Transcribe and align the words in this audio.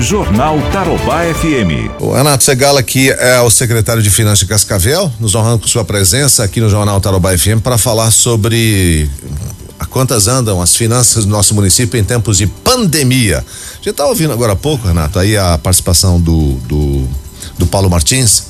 Jornal 0.00 0.58
Tarobá 0.72 1.22
FM. 1.34 2.00
O 2.00 2.12
Renato 2.12 2.44
Segala 2.44 2.78
aqui 2.78 3.10
é 3.10 3.40
o 3.40 3.50
secretário 3.50 4.00
de 4.00 4.08
Finanças 4.08 4.38
de 4.38 4.46
Cascavel, 4.46 5.12
nos 5.18 5.34
honrando 5.34 5.58
com 5.58 5.66
sua 5.66 5.84
presença 5.84 6.44
aqui 6.44 6.60
no 6.60 6.70
Jornal 6.70 7.00
Tarobá 7.00 7.36
FM 7.36 7.60
para 7.62 7.76
falar 7.76 8.12
sobre 8.12 9.10
a 9.78 9.84
quantas 9.84 10.28
andam 10.28 10.62
as 10.62 10.76
finanças 10.76 11.24
do 11.24 11.30
nosso 11.30 11.52
município 11.52 11.98
em 11.98 12.04
tempos 12.04 12.38
de 12.38 12.46
pandemia. 12.46 13.38
A 13.38 13.84
gente 13.84 13.94
tá 13.96 14.06
ouvindo 14.06 14.32
agora 14.32 14.52
há 14.52 14.56
pouco, 14.56 14.86
Renato, 14.86 15.18
aí 15.18 15.36
a 15.36 15.58
participação 15.58 16.20
do, 16.20 16.52
do, 16.68 17.08
do 17.58 17.66
Paulo 17.66 17.90
Martins, 17.90 18.44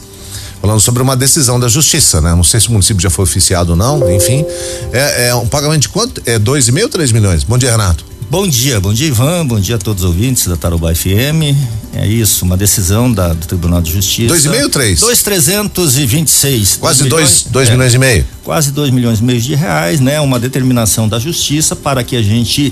falando 0.60 0.80
sobre 0.80 1.02
uma 1.02 1.16
decisão 1.16 1.58
da 1.58 1.66
justiça, 1.66 2.20
né? 2.20 2.34
Não 2.34 2.44
sei 2.44 2.60
se 2.60 2.68
o 2.68 2.72
município 2.72 3.00
já 3.00 3.10
foi 3.10 3.24
oficiado 3.24 3.70
ou 3.70 3.76
não, 3.76 4.10
enfim. 4.12 4.44
É, 4.92 5.28
é 5.28 5.34
um 5.34 5.46
pagamento 5.48 5.82
de 5.82 5.88
quanto? 5.88 6.22
É 6.26 6.38
dois 6.38 6.68
e 6.68 6.72
meio 6.72 6.86
ou 6.86 6.90
três 6.90 7.10
milhões? 7.10 7.42
Bom 7.42 7.56
dia, 7.56 7.70
Renato. 7.70 8.07
Bom 8.30 8.46
dia, 8.46 8.78
bom 8.78 8.92
dia 8.92 9.06
Ivan, 9.06 9.46
bom 9.46 9.58
dia 9.58 9.76
a 9.76 9.78
todos 9.78 10.04
os 10.04 10.10
ouvintes 10.10 10.46
da 10.46 10.54
Tarobá 10.54 10.94
FM. 10.94 11.56
É 11.94 12.06
isso, 12.06 12.44
uma 12.44 12.58
decisão 12.58 13.10
da, 13.10 13.32
do 13.32 13.46
Tribunal 13.46 13.80
de 13.80 13.90
Justiça. 13.90 14.28
Dois 14.28 14.44
e 14.44 14.48
meio, 14.50 14.68
três? 14.68 15.00
Dois 15.00 15.22
trezentos 15.22 15.96
e 15.96 16.04
vinte 16.04 16.28
e 16.28 16.30
seis. 16.30 16.76
Quase 16.76 17.04
dois, 17.04 17.12
milhões, 17.12 17.46
dois 17.48 17.68
é, 17.68 17.72
milhões 17.72 17.94
e 17.94 17.98
meio. 17.98 18.26
Quase 18.44 18.70
dois 18.70 18.90
milhões 18.90 19.20
e 19.20 19.24
meio 19.24 19.40
de 19.40 19.54
reais, 19.54 19.98
né? 19.98 20.20
Uma 20.20 20.38
determinação 20.38 21.08
da 21.08 21.18
Justiça 21.18 21.74
para 21.74 22.04
que 22.04 22.16
a 22.16 22.22
gente 22.22 22.70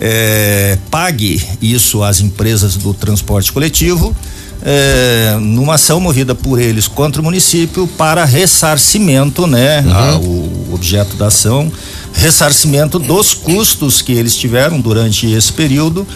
é, 0.00 0.76
pague 0.90 1.40
isso 1.62 2.02
às 2.02 2.18
empresas 2.18 2.74
do 2.74 2.92
transporte 2.92 3.52
coletivo. 3.52 4.14
É, 4.60 5.36
numa 5.40 5.74
ação 5.74 6.00
movida 6.00 6.34
por 6.34 6.60
eles 6.60 6.88
contra 6.88 7.22
o 7.22 7.24
município 7.24 7.86
para 7.86 8.24
ressarcimento, 8.24 9.46
né? 9.46 9.80
Uhum. 9.80 9.92
A, 9.92 10.18
o 10.18 10.74
objeto 10.74 11.16
da 11.16 11.28
ação 11.28 11.70
ressarcimento 12.12 12.98
dos 12.98 13.34
custos 13.34 14.02
que 14.02 14.12
eles 14.12 14.36
tiveram 14.36 14.80
durante 14.80 15.30
esse 15.30 15.52
período. 15.52 16.06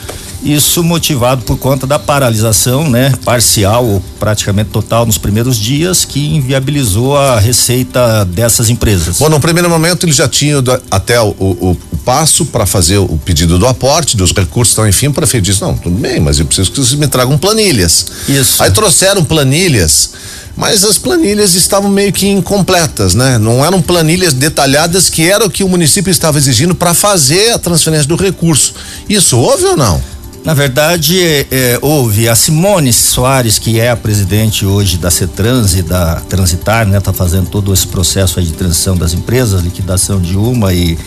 Isso 0.42 0.83
motivado 0.83 1.42
por 1.45 1.56
conta 1.56 1.87
da 1.87 2.00
paralisação, 2.00 2.91
né, 2.91 3.14
parcial 3.24 3.87
ou 3.87 4.02
praticamente 4.19 4.70
total 4.70 5.06
nos 5.06 5.16
primeiros 5.16 5.56
dias, 5.56 6.05
que 6.05 6.34
inviabilizou 6.34 7.16
a 7.16 7.39
receita 7.39 8.25
dessas 8.25 8.69
empresas. 8.69 9.19
Bom, 9.19 9.28
no 9.28 9.39
primeiro 9.39 9.70
momento 9.70 10.05
eles 10.05 10.16
já 10.16 10.28
tinham 10.28 10.61
até 10.91 11.20
o, 11.20 11.28
o, 11.28 11.78
passo 12.05 12.45
para 12.47 12.67
fazer 12.67 12.98
o 12.98 13.19
pedido 13.25 13.58
do 13.58 13.67
aporte, 13.67 14.17
dos 14.17 14.33
recursos, 14.33 14.75
então 14.75 14.89
enfim, 14.89 15.08
o 15.08 15.12
prefeito 15.12 15.45
disse, 15.45 15.61
não, 15.62 15.77
tudo 15.77 15.97
bem, 15.97 16.20
mas 16.20 16.39
eu 16.39 16.47
preciso 16.47 16.70
que 16.70 16.77
vocês 16.77 16.94
me 16.94 17.06
tragam 17.06 17.39
planilhas. 17.39 18.06
Isso. 18.28 18.62
Aí 18.62 18.70
trouxeram 18.70 19.25
planilhas 19.25 20.11
mas 20.56 20.84
as 20.84 20.98
planilhas 20.98 21.55
estavam 21.55 21.91
meio 21.91 22.12
que 22.12 22.28
incompletas, 22.28 23.14
né? 23.14 23.39
Não 23.39 23.64
eram 23.64 23.81
planilhas 23.81 24.33
detalhadas 24.33 25.09
que 25.09 25.28
era 25.28 25.44
o 25.44 25.50
que 25.50 25.64
o 25.64 25.69
município 25.69 26.11
estava 26.11 26.39
exigindo 26.39 26.75
para 26.75 26.92
fazer 26.92 27.53
a 27.53 27.59
transferência 27.59 28.06
do 28.06 28.16
recurso. 28.16 28.75
Isso 29.09 29.39
houve 29.39 29.64
ou 29.64 29.77
não? 29.77 30.03
Na 30.44 30.55
verdade, 30.55 31.20
é, 31.22 31.78
houve 31.81 32.28
a 32.28 32.34
Simone 32.34 32.92
Soares, 32.92 33.61
que 33.61 33.78
é 33.78 33.91
a 33.91 33.97
presidente 33.97 34.66
hoje 34.66 34.98
da 34.98 35.09
CETRANS 35.09 35.75
e 35.75 35.83
da 35.83 36.16
Transitar, 36.28 36.84
né? 36.87 37.00
Tá 37.00 37.12
fazendo 37.12 37.48
todo 37.48 37.72
esse 37.72 37.87
processo 37.87 38.41
aí 38.41 38.44
de 38.44 38.53
transição 38.53 38.97
das 38.97 39.14
empresas, 39.14 39.62
liquidação 39.62 40.20
de 40.20 40.37
uma 40.37 40.75
e, 40.75 40.98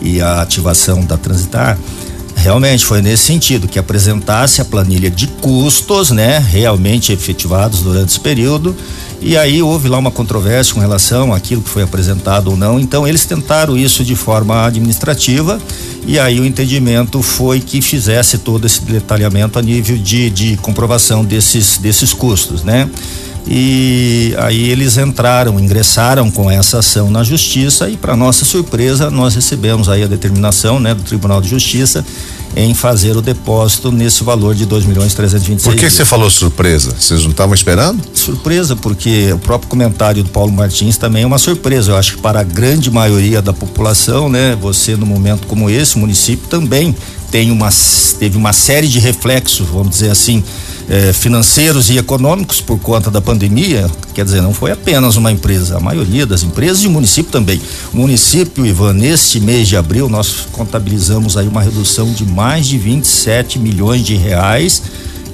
e 0.00 0.20
a 0.20 0.40
ativação 0.40 1.04
da 1.04 1.16
Transitar. 1.16 1.78
Realmente 2.36 2.84
foi 2.84 3.00
nesse 3.00 3.24
sentido 3.24 3.66
que 3.66 3.78
apresentasse 3.78 4.60
a 4.60 4.64
planilha 4.64 5.10
de 5.10 5.26
custos, 5.26 6.10
né, 6.10 6.38
realmente 6.38 7.12
efetivados 7.12 7.80
durante 7.80 8.10
esse 8.10 8.20
período. 8.20 8.76
E 9.20 9.36
aí 9.36 9.62
houve 9.62 9.88
lá 9.88 9.98
uma 9.98 10.10
controvérsia 10.10 10.74
com 10.74 10.80
relação 10.80 11.32
àquilo 11.32 11.62
que 11.62 11.70
foi 11.70 11.82
apresentado 11.82 12.48
ou 12.48 12.56
não. 12.56 12.78
Então 12.78 13.08
eles 13.08 13.24
tentaram 13.24 13.76
isso 13.76 14.04
de 14.04 14.14
forma 14.14 14.66
administrativa 14.66 15.58
e 16.06 16.20
aí 16.20 16.38
o 16.38 16.44
entendimento 16.44 17.20
foi 17.20 17.58
que 17.58 17.82
fizesse 17.82 18.38
todo 18.38 18.64
esse 18.64 18.80
detalhamento 18.82 19.58
a 19.58 19.62
nível 19.62 19.98
de, 19.98 20.30
de 20.30 20.56
comprovação 20.58 21.24
desses 21.24 21.78
desses 21.78 22.12
custos, 22.12 22.62
né? 22.62 22.88
E 23.48 24.34
aí 24.38 24.70
eles 24.70 24.96
entraram, 24.96 25.58
ingressaram 25.60 26.30
com 26.30 26.50
essa 26.50 26.80
ação 26.80 27.10
na 27.10 27.22
justiça 27.22 27.88
e 27.88 27.96
para 27.96 28.16
nossa 28.16 28.44
surpresa 28.44 29.08
nós 29.08 29.36
recebemos 29.36 29.88
aí 29.88 30.02
a 30.02 30.08
determinação, 30.08 30.80
né, 30.80 30.94
do 30.94 31.02
Tribunal 31.02 31.40
de 31.40 31.48
Justiça 31.48 32.04
em 32.56 32.72
fazer 32.72 33.14
o 33.16 33.20
depósito 33.20 33.92
nesse 33.92 34.24
valor 34.24 34.54
de 34.54 34.64
dois 34.64 34.84
milhões 34.84 35.14
trezentos 35.14 35.46
vinte 35.46 35.62
Por 35.62 35.76
que 35.76 35.90
você 35.90 36.04
falou 36.04 36.30
surpresa? 36.30 36.94
Vocês 36.98 37.22
não 37.22 37.30
estavam 37.30 37.54
esperando? 37.54 38.02
Surpresa 38.14 38.74
porque 38.74 39.30
o 39.32 39.38
próprio 39.38 39.68
comentário 39.68 40.24
do 40.24 40.30
Paulo 40.30 40.50
Martins 40.50 40.96
também 40.96 41.22
é 41.22 41.26
uma 41.26 41.38
surpresa. 41.38 41.92
Eu 41.92 41.96
acho 41.96 42.16
que 42.16 42.22
para 42.22 42.40
a 42.40 42.42
grande 42.42 42.90
maioria 42.90 43.42
da 43.42 43.52
população, 43.52 44.28
né, 44.28 44.56
você 44.58 44.96
no 44.96 45.04
momento 45.04 45.46
como 45.46 45.68
esse, 45.68 45.96
o 45.96 45.98
município 45.98 46.48
também 46.48 46.96
tem 47.30 47.50
uma 47.50 47.70
teve 48.18 48.36
uma 48.36 48.52
série 48.52 48.88
de 48.88 48.98
reflexos, 48.98 49.68
vamos 49.68 49.90
dizer 49.90 50.10
assim, 50.10 50.42
eh, 50.88 51.12
financeiros 51.12 51.90
e 51.90 51.98
econômicos 51.98 52.60
por 52.60 52.78
conta 52.78 53.10
da 53.10 53.20
pandemia, 53.20 53.90
quer 54.14 54.24
dizer, 54.24 54.40
não 54.40 54.54
foi 54.54 54.70
apenas 54.70 55.16
uma 55.16 55.32
empresa, 55.32 55.76
a 55.76 55.80
maioria 55.80 56.24
das 56.24 56.42
empresas 56.42 56.84
e 56.84 56.86
o 56.86 56.90
município 56.90 57.32
também. 57.32 57.60
O 57.92 57.96
município, 57.96 58.64
Ivan, 58.64 58.92
neste 58.92 59.40
mês 59.40 59.66
de 59.66 59.76
abril, 59.76 60.08
nós 60.08 60.46
contabilizamos 60.52 61.36
aí 61.36 61.48
uma 61.48 61.60
redução 61.60 62.12
de 62.12 62.24
mais 62.24 62.66
de 62.66 62.78
27 62.78 63.58
milhões 63.58 64.04
de 64.04 64.14
reais 64.14 64.82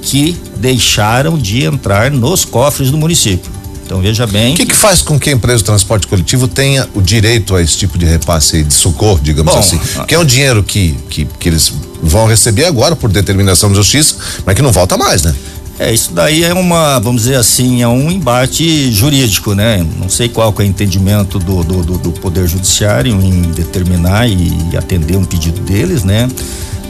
que 0.01 0.37
deixaram 0.57 1.39
de 1.39 1.65
entrar 1.65 2.11
nos 2.11 2.45
cofres 2.45 2.91
do 2.91 2.97
município. 2.97 3.62
Então 3.93 4.01
veja 4.01 4.27
bem. 4.27 4.55
O 4.55 4.57
que, 4.57 4.65
que, 4.65 4.75
faz 4.75 5.03
com 5.03 5.21
que 5.21 5.29
a 5.29 5.35
empresa 5.35 5.59
de 5.59 5.65
transporte 5.65 6.07
coletivo 6.07 6.49
tenha 6.49 6.89
o 6.95 7.03
direito 7.03 7.55
a 7.55 7.61
esse 7.61 7.77
tipo 7.77 7.99
de 7.99 8.07
repasse 8.07 8.63
de 8.65 8.73
socorro, 8.73 9.21
digamos 9.23 9.53
Bom, 9.53 9.59
assim? 9.59 9.79
Que 10.09 10.15
é 10.15 10.19
um 10.19 10.25
dinheiro 10.25 10.63
que, 10.63 10.97
que, 11.11 11.27
que 11.27 11.47
eles 11.47 11.71
vão 12.03 12.27
receber 12.27 12.65
agora 12.65 12.97
por 12.97 13.13
determinação 13.13 13.69
da 13.69 13.75
justiça, 13.75 14.17
mas 14.47 14.57
que 14.57 14.63
não 14.63 14.73
volta 14.73 14.97
mais, 14.97 15.23
né? 15.23 15.35
É, 15.79 15.93
isso 15.93 16.11
daí 16.15 16.43
é 16.43 16.55
uma, 16.55 16.99
vamos 17.01 17.25
dizer 17.25 17.37
assim, 17.37 17.83
é 17.83 17.89
um 17.89 18.11
embate 18.11 18.91
jurídico, 18.91 19.55
né? 19.55 19.87
Não 19.99 20.09
sei 20.09 20.27
qual 20.27 20.55
é 20.57 20.63
o 20.63 20.65
entendimento 20.65 21.39
do, 21.39 21.63
do, 21.63 21.83
do, 21.83 21.99
do 21.99 22.13
Poder 22.13 22.49
Judiciário 22.49 23.13
em 23.13 23.43
determinar 23.43 24.27
e 24.27 24.75
atender 24.75 25.19
um 25.19 25.25
pedido 25.25 25.61
deles, 25.61 26.03
né? 26.03 26.31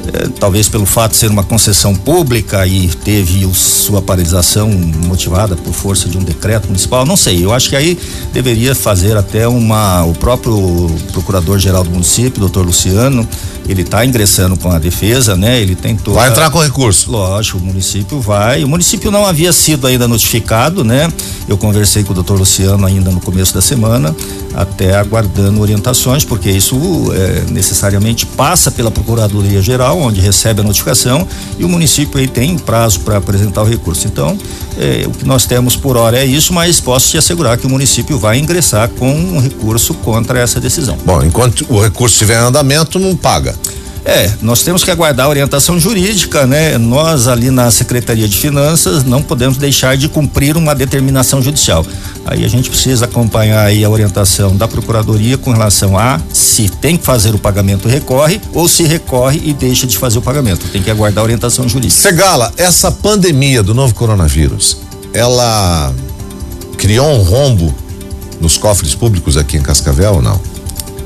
Eh, 0.07 0.29
talvez 0.41 0.69
pelo 0.69 0.85
fato 0.85 1.13
de 1.13 1.19
ser 1.19 1.31
uma 1.31 1.45
concessão 1.45 1.95
pública 1.95 2.67
e 2.67 2.89
teve 2.89 3.47
o, 3.47 3.55
sua 3.55 4.03
paralisação 4.03 4.69
motivada 4.69 5.55
por 5.55 5.73
força 5.73 6.09
de 6.09 6.19
um 6.19 6.23
decreto 6.23 6.67
municipal, 6.67 7.07
não 7.07 7.17
sei. 7.17 7.45
Eu 7.45 7.53
acho 7.53 7.69
que 7.69 7.77
aí 7.77 7.97
deveria 8.33 8.75
fazer 8.75 9.17
até 9.17 9.47
uma. 9.47 10.05
O 10.05 10.13
próprio 10.15 10.91
procurador-geral 11.13 11.85
do 11.85 11.91
município, 11.91 12.41
doutor 12.41 12.67
Luciano, 12.67 13.27
ele 13.69 13.83
está 13.83 14.05
ingressando 14.05 14.57
com 14.57 14.71
a 14.71 14.79
defesa, 14.79 15.37
né? 15.37 15.61
Ele 15.61 15.75
tentou. 15.75 16.15
Vai 16.15 16.31
entrar 16.31 16.51
com 16.51 16.59
recurso. 16.61 17.11
Lógico, 17.11 17.59
o 17.59 17.61
município 17.61 18.21
vai. 18.21 18.65
O 18.65 18.69
município 18.69 19.11
não 19.11 19.25
havia 19.25 19.53
sido 19.53 19.87
ainda 19.87 20.09
notificado, 20.09 20.83
né? 20.83 21.09
Eu 21.49 21.57
conversei 21.57 22.03
com 22.03 22.13
o 22.13 22.15
doutor 22.15 22.39
Luciano 22.39 22.85
ainda 22.87 23.11
no 23.11 23.21
começo 23.21 23.55
da 23.55 23.61
semana, 23.61 24.15
até 24.55 24.97
aguardando 24.97 25.61
orientações, 25.61 26.25
porque 26.25 26.51
isso 26.51 26.77
é, 27.15 27.51
necessariamente 27.51 28.27
passa 28.27 28.71
pela 28.71 28.91
Procuradoria 28.91 29.61
Geral, 29.63 29.92
onde 29.93 30.21
recebe 30.21 30.61
a 30.61 30.65
notificação, 30.65 31.27
e 31.59 31.65
o 31.65 31.69
município 31.69 32.19
aí 32.19 32.29
tem 32.29 32.59
prazo 32.59 33.01
para 33.01 33.17
apresentar 33.17 33.63
o 33.63 33.65
recurso. 33.65 34.07
Então, 34.07 34.37
é, 34.79 35.05
o 35.07 35.11
que 35.11 35.25
nós 35.25 35.47
temos 35.47 35.77
por 35.77 35.97
hora 35.97 36.19
é 36.19 36.25
isso, 36.25 36.53
mas 36.53 36.81
posso 36.81 37.11
te 37.11 37.19
assegurar 37.19 37.59
que 37.59 37.67
o 37.67 37.71
município 37.71 38.19
vai 38.19 38.39
ingressar 38.39 38.89
com 38.89 39.11
um 39.11 39.41
recurso 39.41 39.95
contra 39.95 40.39
essa 40.39 40.61
decisão. 40.61 40.97
Bom, 41.05 41.23
enquanto 41.23 41.67
o 41.69 41.81
recurso 41.81 42.15
estiver 42.15 42.41
em 42.41 42.47
andamento, 42.47 42.99
não 42.99 43.17
paga. 43.17 43.55
É, 44.05 44.33
nós 44.43 44.63
temos 44.63 44.83
que 44.83 44.91
aguardar 44.91 45.27
a 45.27 45.29
orientação 45.29 45.79
jurídica, 45.79 46.45
né? 46.45 46.77
Nós 46.77 47.29
ali 47.29 47.51
na 47.51 47.71
Secretaria 47.71 48.29
de 48.29 48.37
Finanças 48.37 49.05
não 49.05 49.23
podemos 49.23 49.57
deixar 49.57 49.97
de 49.97 50.09
cumprir 50.09 50.57
uma 50.57 50.75
determinação 50.75 51.41
judicial. 51.41 51.87
Aí 52.27 52.45
a 52.45 52.49
gente 52.49 52.69
precisa 52.69 53.05
acompanhar 53.05 53.65
aí 53.65 53.85
a 53.85 53.91
orientação 53.91 54.57
da 54.57 54.67
Procuradoria 54.67 55.39
com 55.39 55.53
relação 55.53 55.97
a 55.97 56.21
se 56.33 56.69
tem 56.69 56.97
que 56.97 57.05
fazer 57.05 57.35
o 57.35 57.39
pagamento 57.39 57.89
recorre 57.89 58.41
ou 58.53 58.67
se 58.67 58.83
recorre 58.83 59.41
e 59.45 59.53
deixa 59.53 59.87
de 59.87 59.97
fazer 59.97 60.19
o 60.19 60.23
pagamento. 60.23 60.69
Tem 60.69 60.83
que 60.83 60.91
aguardar 60.91 61.23
a 61.23 61.25
orientação 61.25 61.69
jurídica. 61.69 62.01
Segala, 62.01 62.53
essa 62.57 62.91
pandemia 62.91 63.63
do 63.63 63.73
novo 63.73 63.95
coronavírus, 63.95 64.79
ela 65.15 65.93
criou 66.77 67.09
um 67.09 67.23
rombo 67.23 67.73
nos 68.41 68.59
cofres 68.59 68.95
públicos 68.97 69.37
aqui 69.37 69.57
em 69.57 69.63
Cascavel 69.63 70.15
ou 70.15 70.23
não? 70.23 70.52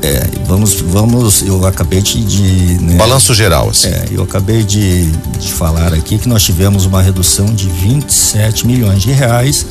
É, 0.02 0.28
vamos, 0.46 0.74
vamos, 0.74 1.42
eu 1.42 1.66
acabei 1.66 2.00
de. 2.00 2.78
Né, 2.80 2.96
Balanço 2.96 3.34
geral, 3.34 3.70
assim. 3.70 3.88
É, 3.88 4.06
eu 4.10 4.22
acabei 4.22 4.62
de, 4.62 5.10
de 5.10 5.52
falar 5.52 5.92
aqui 5.92 6.18
que 6.18 6.28
nós 6.28 6.42
tivemos 6.42 6.84
uma 6.84 7.02
redução 7.02 7.46
de 7.46 7.68
27 7.68 8.66
milhões 8.66 9.02
de 9.02 9.10
reais 9.10 9.66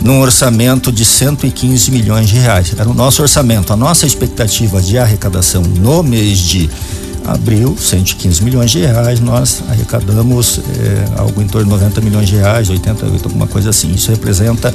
num 0.00 0.20
orçamento 0.20 0.90
de 0.90 1.04
115 1.04 1.90
milhões 1.90 2.28
de 2.28 2.36
reais. 2.36 2.74
Era 2.76 2.88
o 2.88 2.94
nosso 2.94 3.22
orçamento. 3.22 3.72
A 3.72 3.76
nossa 3.76 4.04
expectativa 4.04 4.82
de 4.82 4.98
arrecadação 4.98 5.62
no 5.62 6.02
mês 6.02 6.38
de 6.38 6.68
abril, 7.24 7.76
115 7.78 8.42
milhões 8.42 8.70
de 8.70 8.80
reais, 8.80 9.20
nós 9.20 9.62
arrecadamos 9.68 10.58
é, 10.58 11.20
algo 11.20 11.40
em 11.40 11.46
torno 11.46 11.66
de 11.66 11.70
90 11.70 12.00
milhões 12.00 12.28
de 12.28 12.36
reais, 12.36 12.68
88, 12.68 13.24
alguma 13.24 13.46
coisa 13.46 13.70
assim. 13.70 13.92
Isso 13.92 14.10
representa 14.10 14.74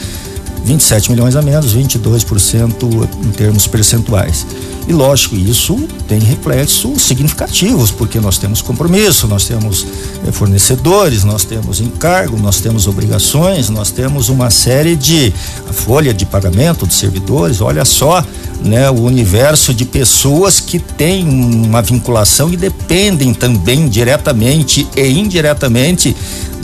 27 0.68 1.10
milhões 1.12 1.36
a 1.36 1.42
menos, 1.42 1.74
22% 1.74 3.08
em 3.24 3.32
termos 3.32 3.66
percentuais. 3.66 4.46
E 4.88 4.94
lógico, 4.94 5.36
isso 5.36 5.76
tem 6.08 6.20
reflexos 6.20 7.02
significativos, 7.02 7.92
porque 7.92 8.20
nós 8.20 8.38
temos 8.38 8.62
compromisso, 8.62 9.28
nós 9.28 9.46
temos 9.46 9.86
eh, 10.26 10.32
fornecedores, 10.32 11.24
nós 11.26 11.44
temos 11.44 11.82
encargo, 11.82 12.38
nós 12.38 12.62
temos 12.62 12.88
obrigações, 12.88 13.70
nós 13.70 13.92
temos 13.92 14.30
uma 14.30 14.50
série 14.50 14.96
de 14.96 15.34
folha 15.72 16.14
de 16.14 16.26
pagamento 16.26 16.88
de 16.88 16.94
servidores. 16.94 17.60
Olha 17.60 17.84
só, 17.84 18.24
né, 18.64 18.90
o 18.90 19.02
universo 19.02 19.74
de 19.74 19.84
pessoas 19.84 20.62
que 20.62 20.80
têm 20.80 21.28
uma 21.28 21.82
vinculação 21.82 22.52
e 22.54 22.56
dependem 22.56 23.34
também 23.34 23.90
diretamente 23.90 24.88
e 24.96 25.08
indiretamente 25.08 26.16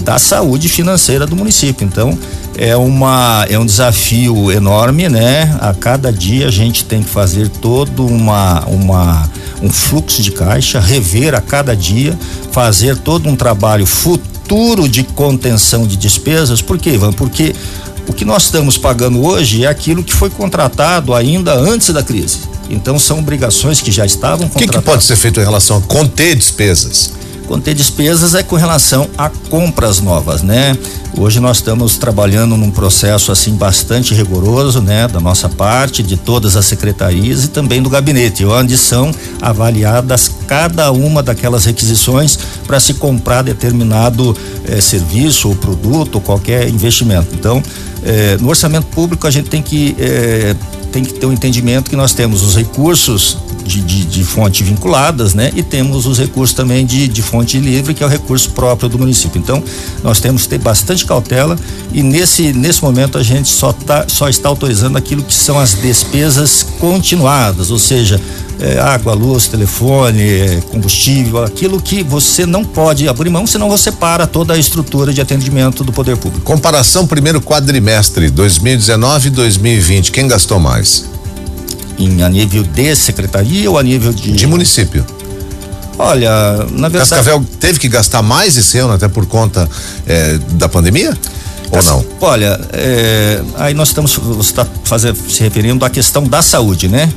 da 0.04 0.18
saúde 0.18 0.70
financeira 0.70 1.26
do 1.26 1.36
município. 1.36 1.86
Então, 1.86 2.18
é 2.56 2.76
uma 2.76 3.46
é 3.50 3.58
um 3.58 3.66
desafio 3.66 4.52
enorme, 4.52 5.10
né? 5.10 5.58
A 5.60 5.74
cada 5.74 6.12
dia 6.12 6.48
a 6.48 6.52
gente 6.52 6.86
tem 6.86 7.02
que 7.02 7.10
fazer 7.10 7.50
todo 7.50 8.06
uma 8.06 8.64
uma 8.66 9.30
um 9.62 9.70
fluxo 9.70 10.22
de 10.22 10.32
caixa, 10.32 10.80
rever 10.80 11.34
a 11.34 11.42
cada 11.42 11.76
dia, 11.76 12.18
fazer 12.52 12.98
todo 12.98 13.30
um 13.30 13.36
trabalho 13.36 13.86
futuro 13.86 14.88
de 14.88 15.04
contenção 15.04 15.88
de 15.88 15.96
despesas. 15.96 16.62
Por 16.62 16.78
quê, 16.78 16.92
Ivan? 16.92 17.14
Porque 17.14 17.56
o 18.08 18.14
que 18.14 18.26
nós 18.26 18.44
estamos 18.44 18.78
pagando 18.78 19.26
hoje 19.26 19.64
é 19.64 19.68
aquilo 19.68 20.04
que 20.04 20.14
foi 20.14 20.30
contratado 20.30 21.14
ainda 21.14 21.54
antes 21.54 21.90
da 21.90 22.04
crise. 22.04 22.40
Então 22.70 23.00
são 23.00 23.20
obrigações 23.20 23.82
que 23.82 23.92
já 23.92 24.06
estavam 24.06 24.48
contratadas. 24.50 24.68
O 24.68 24.72
que, 24.72 24.78
que 24.78 24.86
pode 24.86 25.04
ser 25.04 25.16
feito 25.16 25.40
em 25.40 25.44
relação 25.44 25.78
a 25.78 25.82
conter 25.82 26.36
despesas? 26.36 27.14
Conter 27.48 27.74
despesas 27.74 28.36
é 28.36 28.44
com 28.44 28.56
relação 28.56 29.10
a 29.18 29.30
compras 29.30 30.00
novas, 30.00 30.42
né? 30.42 30.78
Hoje 31.16 31.40
nós 31.40 31.58
estamos 31.58 31.98
trabalhando 31.98 32.58
num 32.58 32.72
processo 32.72 33.32
assim 33.32 33.56
bastante 33.56 34.16
rigoroso, 34.16 34.82
né, 34.82 35.08
da 35.08 35.20
nossa 35.20 35.48
parte, 35.48 36.02
de 36.02 36.18
todas 36.18 36.56
as 36.56 36.66
secretarias 36.66 37.44
e 37.44 37.50
também 37.50 37.84
do 37.84 37.90
gabinete, 37.90 38.44
onde 38.46 38.76
são 38.78 39.14
avaliadas 39.40 40.32
cada 40.48 40.92
uma 40.92 41.22
daquelas 41.22 41.66
requisições 41.66 42.40
para 42.66 42.80
se 42.80 42.96
comprar 42.96 43.44
determinado 43.44 44.36
eh, 44.66 44.82
serviço 44.82 45.50
ou 45.50 45.56
produto 45.56 46.16
ou 46.16 46.22
qualquer 46.22 46.68
investimento. 46.68 47.36
Então, 47.36 47.62
eh, 48.04 48.38
no 48.42 48.50
orçamento 48.50 48.88
público 48.88 49.28
a 49.28 49.32
gente 49.32 49.50
tem 49.50 49.62
que 49.62 49.96
eh, 50.00 50.56
tem 50.92 51.04
que 51.04 51.14
ter 51.14 51.26
um 51.26 51.34
entendimento 51.34 51.90
que 51.90 51.96
nós 51.96 52.14
temos 52.14 52.44
os 52.44 52.56
recursos 52.56 53.38
de, 53.66 53.82
de, 53.82 54.06
de 54.06 54.24
fonte 54.24 54.64
vinculadas, 54.64 55.34
né? 55.34 55.52
E 55.56 55.64
temos 55.64 56.06
os 56.06 56.18
recursos 56.18 56.56
também 56.56 56.86
de, 56.86 57.08
de 57.08 57.22
fonte 57.22 57.60
livre, 57.60 57.94
que 57.94 58.04
é 58.04 58.06
o 58.06 58.10
recurso 58.10 58.50
próprio 58.52 58.90
do 58.90 59.00
município. 59.00 59.40
Então, 59.40 59.64
nós 60.04 60.20
temos 60.20 60.44
que 60.44 60.50
ter 60.50 60.60
bastante 60.60 61.06
cautela 61.06 61.58
e 61.92 62.04
nesse, 62.04 62.54
nesse 62.54 62.82
momento 62.82 63.18
a 63.18 63.24
gente 63.24 63.50
só, 63.50 63.74
tá, 63.74 64.06
só 64.08 64.30
está 64.30 64.50
autorizando 64.50 64.98
aquilo 64.98 65.24
que 65.24 65.34
são 65.34 65.60
as 65.60 65.74
despesas 65.74 66.66
continuadas, 66.80 67.72
ou 67.72 67.80
seja, 67.80 68.20
é, 68.60 68.80
água, 68.80 69.14
luz, 69.14 69.48
telefone, 69.48 70.22
é, 70.22 70.62
combustível, 70.72 71.44
aquilo 71.44 71.82
que 71.82 72.04
você 72.04 72.46
não 72.46 72.64
pode 72.64 73.08
abrir 73.08 73.30
mão, 73.30 73.46
senão 73.46 73.70
você 73.70 73.92
para 73.92 74.26
toda 74.28 74.54
a 74.54 74.58
estrutura 74.58 75.14
de 75.14 75.22
atendimento 75.22 75.84
do 75.84 75.92
poder 75.92 76.18
público. 76.18 76.46
Comparação 76.46 77.06
primeiro 77.06 77.42
quadrimestre 77.42 78.30
2019 78.30 79.28
e 79.28 79.32
2020, 79.32 80.12
quem 80.12 80.28
gastou 80.28 80.60
mais? 80.60 81.06
Em 81.98 82.24
a 82.24 82.30
nível 82.30 82.64
de 82.64 82.96
secretaria 82.96 83.70
ou 83.70 83.78
a 83.78 83.84
nível 83.84 84.12
de 84.12 84.32
de 84.32 84.48
município? 84.48 85.06
Olha, 85.98 86.66
na 86.72 86.90
verdade. 86.90 87.10
Cascavel 87.10 87.46
teve 87.60 87.80
que 87.80 87.88
gastar 87.88 88.22
mais 88.22 88.58
esse 88.58 88.78
ano 88.80 88.94
até 88.94 89.08
por 89.08 89.26
conta 89.26 89.70
é, 90.08 90.40
da 90.54 90.68
pandemia? 90.68 91.16
Ou 91.72 91.84
não? 91.84 92.06
Olha, 92.22 92.60
é, 92.72 93.42
aí 93.56 93.74
nós 93.74 93.90
estamos, 93.90 94.16
você 94.16 94.50
está 94.50 94.68
se 95.30 95.42
referindo 95.42 95.84
à 95.86 95.90
questão 95.90 96.24
da 96.24 96.42
saúde, 96.42 96.88
né? 96.88 97.12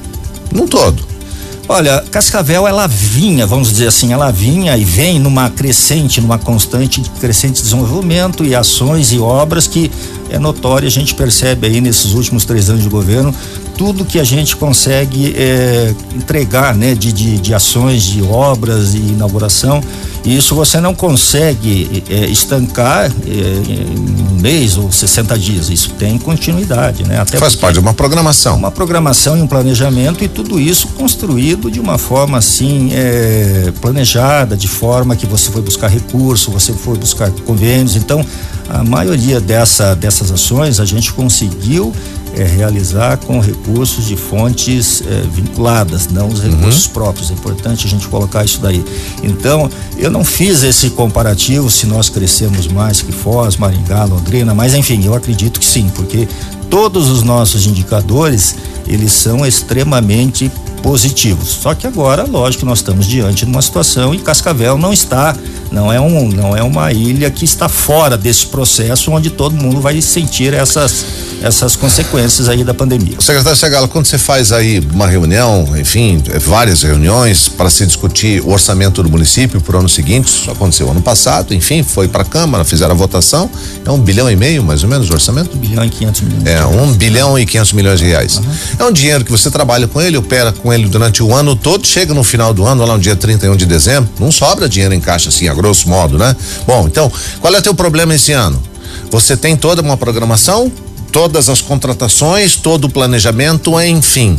Num 0.52 0.66
todo. 0.66 1.16
Olha, 1.68 2.02
Cascavel 2.12 2.66
ela 2.66 2.86
vinha, 2.86 3.44
vamos 3.44 3.70
dizer 3.70 3.88
assim, 3.88 4.12
ela 4.12 4.30
vinha 4.30 4.76
e 4.76 4.84
vem 4.84 5.18
numa 5.18 5.50
crescente, 5.50 6.20
numa 6.20 6.38
constante 6.38 7.02
crescente 7.20 7.60
desenvolvimento 7.60 8.44
e 8.44 8.54
ações 8.54 9.10
e 9.10 9.18
obras 9.18 9.66
que 9.66 9.90
é 10.30 10.38
notório, 10.38 10.86
a 10.86 10.90
gente 10.90 11.12
percebe 11.14 11.66
aí 11.66 11.80
nesses 11.80 12.12
últimos 12.12 12.44
três 12.44 12.70
anos 12.70 12.84
de 12.84 12.88
governo 12.88 13.34
tudo 13.76 14.04
que 14.04 14.18
a 14.18 14.24
gente 14.24 14.56
consegue 14.56 15.34
é, 15.36 15.94
entregar, 16.14 16.74
né, 16.74 16.94
de, 16.94 17.12
de, 17.12 17.38
de, 17.38 17.54
ações, 17.54 18.02
de 18.02 18.22
obras 18.22 18.94
e 18.94 18.98
inauguração. 18.98 19.82
E 20.24 20.36
isso 20.36 20.54
você 20.54 20.80
não 20.80 20.94
consegue 20.94 22.02
é, 22.10 22.26
estancar 22.26 23.04
é, 23.04 23.30
em 23.30 24.36
um 24.36 24.40
mês 24.40 24.76
ou 24.76 24.90
60 24.90 25.38
dias. 25.38 25.68
Isso 25.68 25.90
tem 25.90 26.18
continuidade, 26.18 27.04
né? 27.04 27.20
Até 27.20 27.38
Faz 27.38 27.54
parte 27.54 27.74
de 27.74 27.80
uma 27.80 27.94
programação. 27.94 28.56
Uma 28.56 28.72
programação 28.72 29.38
e 29.38 29.42
um 29.42 29.46
planejamento 29.46 30.24
e 30.24 30.28
tudo 30.28 30.58
isso 30.58 30.88
construído 30.88 31.70
de 31.70 31.78
uma 31.78 31.96
forma 31.96 32.38
assim 32.38 32.90
é, 32.92 33.72
planejada, 33.80 34.56
de 34.56 34.66
forma 34.66 35.14
que 35.14 35.26
você 35.26 35.50
foi 35.50 35.62
buscar 35.62 35.88
recurso, 35.88 36.50
você 36.50 36.72
foi 36.72 36.98
buscar 36.98 37.30
convênios. 37.46 37.94
Então, 37.94 38.24
a 38.68 38.82
maioria 38.82 39.40
dessa, 39.40 39.94
dessas 39.94 40.30
ações 40.32 40.80
a 40.80 40.84
gente 40.84 41.12
conseguiu 41.12 41.92
é, 42.36 42.44
realizar 42.44 43.16
com 43.16 43.40
recursos 43.40 44.06
de 44.06 44.16
fontes 44.16 45.02
é, 45.02 45.22
vinculadas, 45.32 46.08
não 46.08 46.28
os 46.28 46.42
recursos 46.42 46.86
uhum. 46.86 46.92
próprios. 46.92 47.30
É 47.30 47.34
importante 47.34 47.86
a 47.86 47.90
gente 47.90 48.06
colocar 48.08 48.44
isso 48.44 48.60
daí. 48.60 48.84
Então, 49.22 49.70
eu 49.96 50.10
não 50.10 50.24
fiz 50.24 50.62
esse 50.62 50.90
comparativo 50.90 51.70
se 51.70 51.86
nós 51.86 52.08
crescemos 52.08 52.66
mais 52.66 53.00
que 53.00 53.10
Foz, 53.10 53.56
Maringá, 53.56 54.04
Londrina, 54.04 54.54
mas 54.54 54.74
enfim, 54.74 55.04
eu 55.04 55.14
acredito 55.14 55.58
que 55.58 55.66
sim, 55.66 55.90
porque 55.94 56.28
todos 56.68 57.08
os 57.08 57.22
nossos 57.22 57.66
indicadores 57.66 58.54
eles 58.86 59.12
são 59.12 59.44
extremamente 59.46 60.50
positivos. 60.86 61.48
Só 61.48 61.74
que 61.74 61.84
agora, 61.84 62.22
lógico, 62.22 62.64
nós 62.64 62.78
estamos 62.78 63.08
diante 63.08 63.44
de 63.44 63.50
uma 63.50 63.60
situação 63.60 64.14
e 64.14 64.18
Cascavel 64.18 64.78
não 64.78 64.92
está, 64.92 65.34
não 65.72 65.92
é 65.92 66.00
um, 66.00 66.28
não 66.28 66.56
é 66.56 66.62
uma 66.62 66.92
ilha 66.92 67.28
que 67.28 67.44
está 67.44 67.68
fora 67.68 68.16
desse 68.16 68.46
processo 68.46 69.10
onde 69.10 69.30
todo 69.30 69.56
mundo 69.56 69.80
vai 69.80 70.00
sentir 70.00 70.54
essas 70.54 71.04
essas 71.42 71.76
consequências 71.76 72.48
aí 72.48 72.64
da 72.64 72.72
pandemia. 72.72 73.16
Secretário 73.20 73.56
Segala, 73.56 73.88
quando 73.88 74.06
você 74.06 74.18
faz 74.18 74.52
aí 74.52 74.80
uma 74.92 75.06
reunião, 75.06 75.68
enfim, 75.76 76.22
é, 76.30 76.38
várias 76.38 76.82
reuniões 76.82 77.48
para 77.48 77.68
se 77.68 77.86
discutir 77.86 78.40
o 78.42 78.50
orçamento 78.50 79.02
do 79.02 79.10
município 79.10 79.60
para 79.60 79.76
o 79.76 79.80
ano 79.80 79.88
seguinte, 79.88 80.28
isso 80.28 80.50
aconteceu 80.50 80.90
ano 80.90 81.02
passado, 81.02 81.54
enfim, 81.54 81.82
foi 81.82 82.08
para 82.08 82.22
a 82.22 82.24
Câmara, 82.24 82.64
fizeram 82.64 82.92
a 82.92 82.96
votação, 82.96 83.50
é 83.84 83.90
um 83.90 83.98
bilhão 83.98 84.30
e 84.30 84.36
meio 84.36 84.62
mais 84.62 84.82
ou 84.82 84.88
menos 84.88 85.10
o 85.10 85.12
orçamento? 85.12 85.56
Um 85.56 85.60
bilhão 85.60 85.84
e 85.84 85.90
quinhentos 85.90 86.20
milhões. 86.22 86.46
É, 86.46 86.64
um 86.64 86.92
bilhão 86.92 87.38
e 87.38 87.46
quinhentos 87.46 87.72
milhões 87.72 87.98
de 87.98 88.06
reais. 88.06 88.38
Uhum. 88.38 88.44
É 88.78 88.84
um 88.84 88.92
dinheiro 88.92 89.24
que 89.24 89.30
você 89.30 89.50
trabalha 89.50 89.86
com 89.86 90.00
ele, 90.00 90.16
opera 90.16 90.52
com 90.52 90.72
ele 90.72 90.75
durante 90.84 91.22
o 91.22 91.34
ano 91.34 91.56
todo, 91.56 91.86
chega 91.86 92.12
no 92.12 92.22
final 92.22 92.52
do 92.52 92.64
ano, 92.64 92.84
lá 92.84 92.94
no 92.94 93.00
dia 93.00 93.16
31 93.16 93.56
de 93.56 93.66
dezembro, 93.66 94.10
não 94.20 94.30
sobra 94.30 94.68
dinheiro 94.68 94.94
em 94.94 95.00
caixa 95.00 95.28
assim, 95.28 95.48
a 95.48 95.54
grosso 95.54 95.88
modo, 95.88 96.18
né? 96.18 96.36
Bom, 96.66 96.86
então, 96.86 97.10
qual 97.40 97.54
é 97.54 97.58
o 97.58 97.62
teu 97.62 97.74
problema 97.74 98.14
esse 98.14 98.32
ano? 98.32 98.62
Você 99.10 99.36
tem 99.36 99.56
toda 99.56 99.80
uma 99.80 99.96
programação, 99.96 100.70
todas 101.10 101.48
as 101.48 101.60
contratações, 101.60 102.56
todo 102.56 102.84
o 102.84 102.90
planejamento, 102.90 103.80
enfim. 103.80 104.36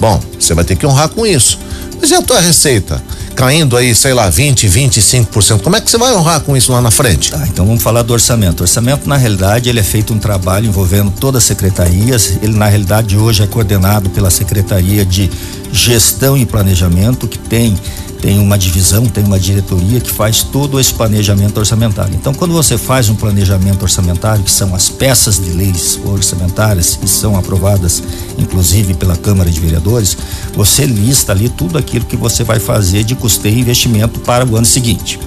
Bom, 0.00 0.20
você 0.38 0.54
vai 0.54 0.64
ter 0.64 0.76
que 0.76 0.86
honrar 0.86 1.08
com 1.08 1.26
isso. 1.26 1.58
Mas 2.00 2.10
e 2.10 2.14
a 2.14 2.22
tua 2.22 2.40
receita? 2.40 3.02
Caindo 3.34 3.76
aí, 3.76 3.94
sei 3.94 4.14
lá, 4.14 4.28
20, 4.30 4.68
25%. 4.68 5.62
Como 5.62 5.74
é 5.74 5.80
que 5.80 5.90
você 5.90 5.98
vai 5.98 6.14
honrar 6.14 6.40
com 6.40 6.56
isso 6.56 6.70
lá 6.70 6.80
na 6.80 6.90
frente? 6.90 7.32
Tá, 7.32 7.44
então 7.48 7.66
vamos 7.66 7.82
falar 7.82 8.02
do 8.02 8.12
orçamento. 8.12 8.60
O 8.60 8.62
orçamento, 8.62 9.08
na 9.08 9.16
realidade, 9.16 9.68
ele 9.68 9.80
é 9.80 9.82
feito 9.82 10.12
um 10.12 10.18
trabalho 10.18 10.66
envolvendo 10.66 11.10
todas 11.10 11.42
as 11.42 11.46
secretarias. 11.46 12.38
Ele, 12.42 12.54
na 12.54 12.66
realidade, 12.66 13.16
hoje 13.16 13.42
é 13.42 13.46
coordenado 13.46 14.10
pela 14.10 14.30
Secretaria 14.30 15.04
de 15.04 15.30
Gestão 15.74 16.38
e 16.38 16.46
Planejamento, 16.46 17.26
que 17.26 17.36
tem 17.36 17.76
tem 18.20 18.38
uma 18.38 18.56
divisão, 18.56 19.04
tem 19.04 19.22
uma 19.22 19.38
diretoria 19.38 20.00
que 20.00 20.10
faz 20.10 20.42
todo 20.42 20.80
esse 20.80 20.94
planejamento 20.94 21.58
orçamentário. 21.58 22.14
Então, 22.14 22.32
quando 22.32 22.54
você 22.54 22.78
faz 22.78 23.10
um 23.10 23.14
planejamento 23.14 23.82
orçamentário, 23.82 24.42
que 24.42 24.50
são 24.50 24.74
as 24.74 24.88
peças 24.88 25.38
de 25.38 25.50
leis 25.50 26.00
orçamentárias 26.06 26.96
que 26.96 27.06
são 27.06 27.36
aprovadas, 27.36 28.02
inclusive 28.38 28.94
pela 28.94 29.14
Câmara 29.14 29.50
de 29.50 29.60
Vereadores, 29.60 30.16
você 30.54 30.86
lista 30.86 31.32
ali 31.32 31.50
tudo 31.50 31.76
aquilo 31.76 32.06
que 32.06 32.16
você 32.16 32.42
vai 32.42 32.58
fazer 32.58 33.04
de 33.04 33.14
custeio 33.14 33.58
e 33.58 33.60
investimento 33.60 34.18
para 34.20 34.46
o 34.46 34.56
ano 34.56 34.64
seguinte. 34.64 35.20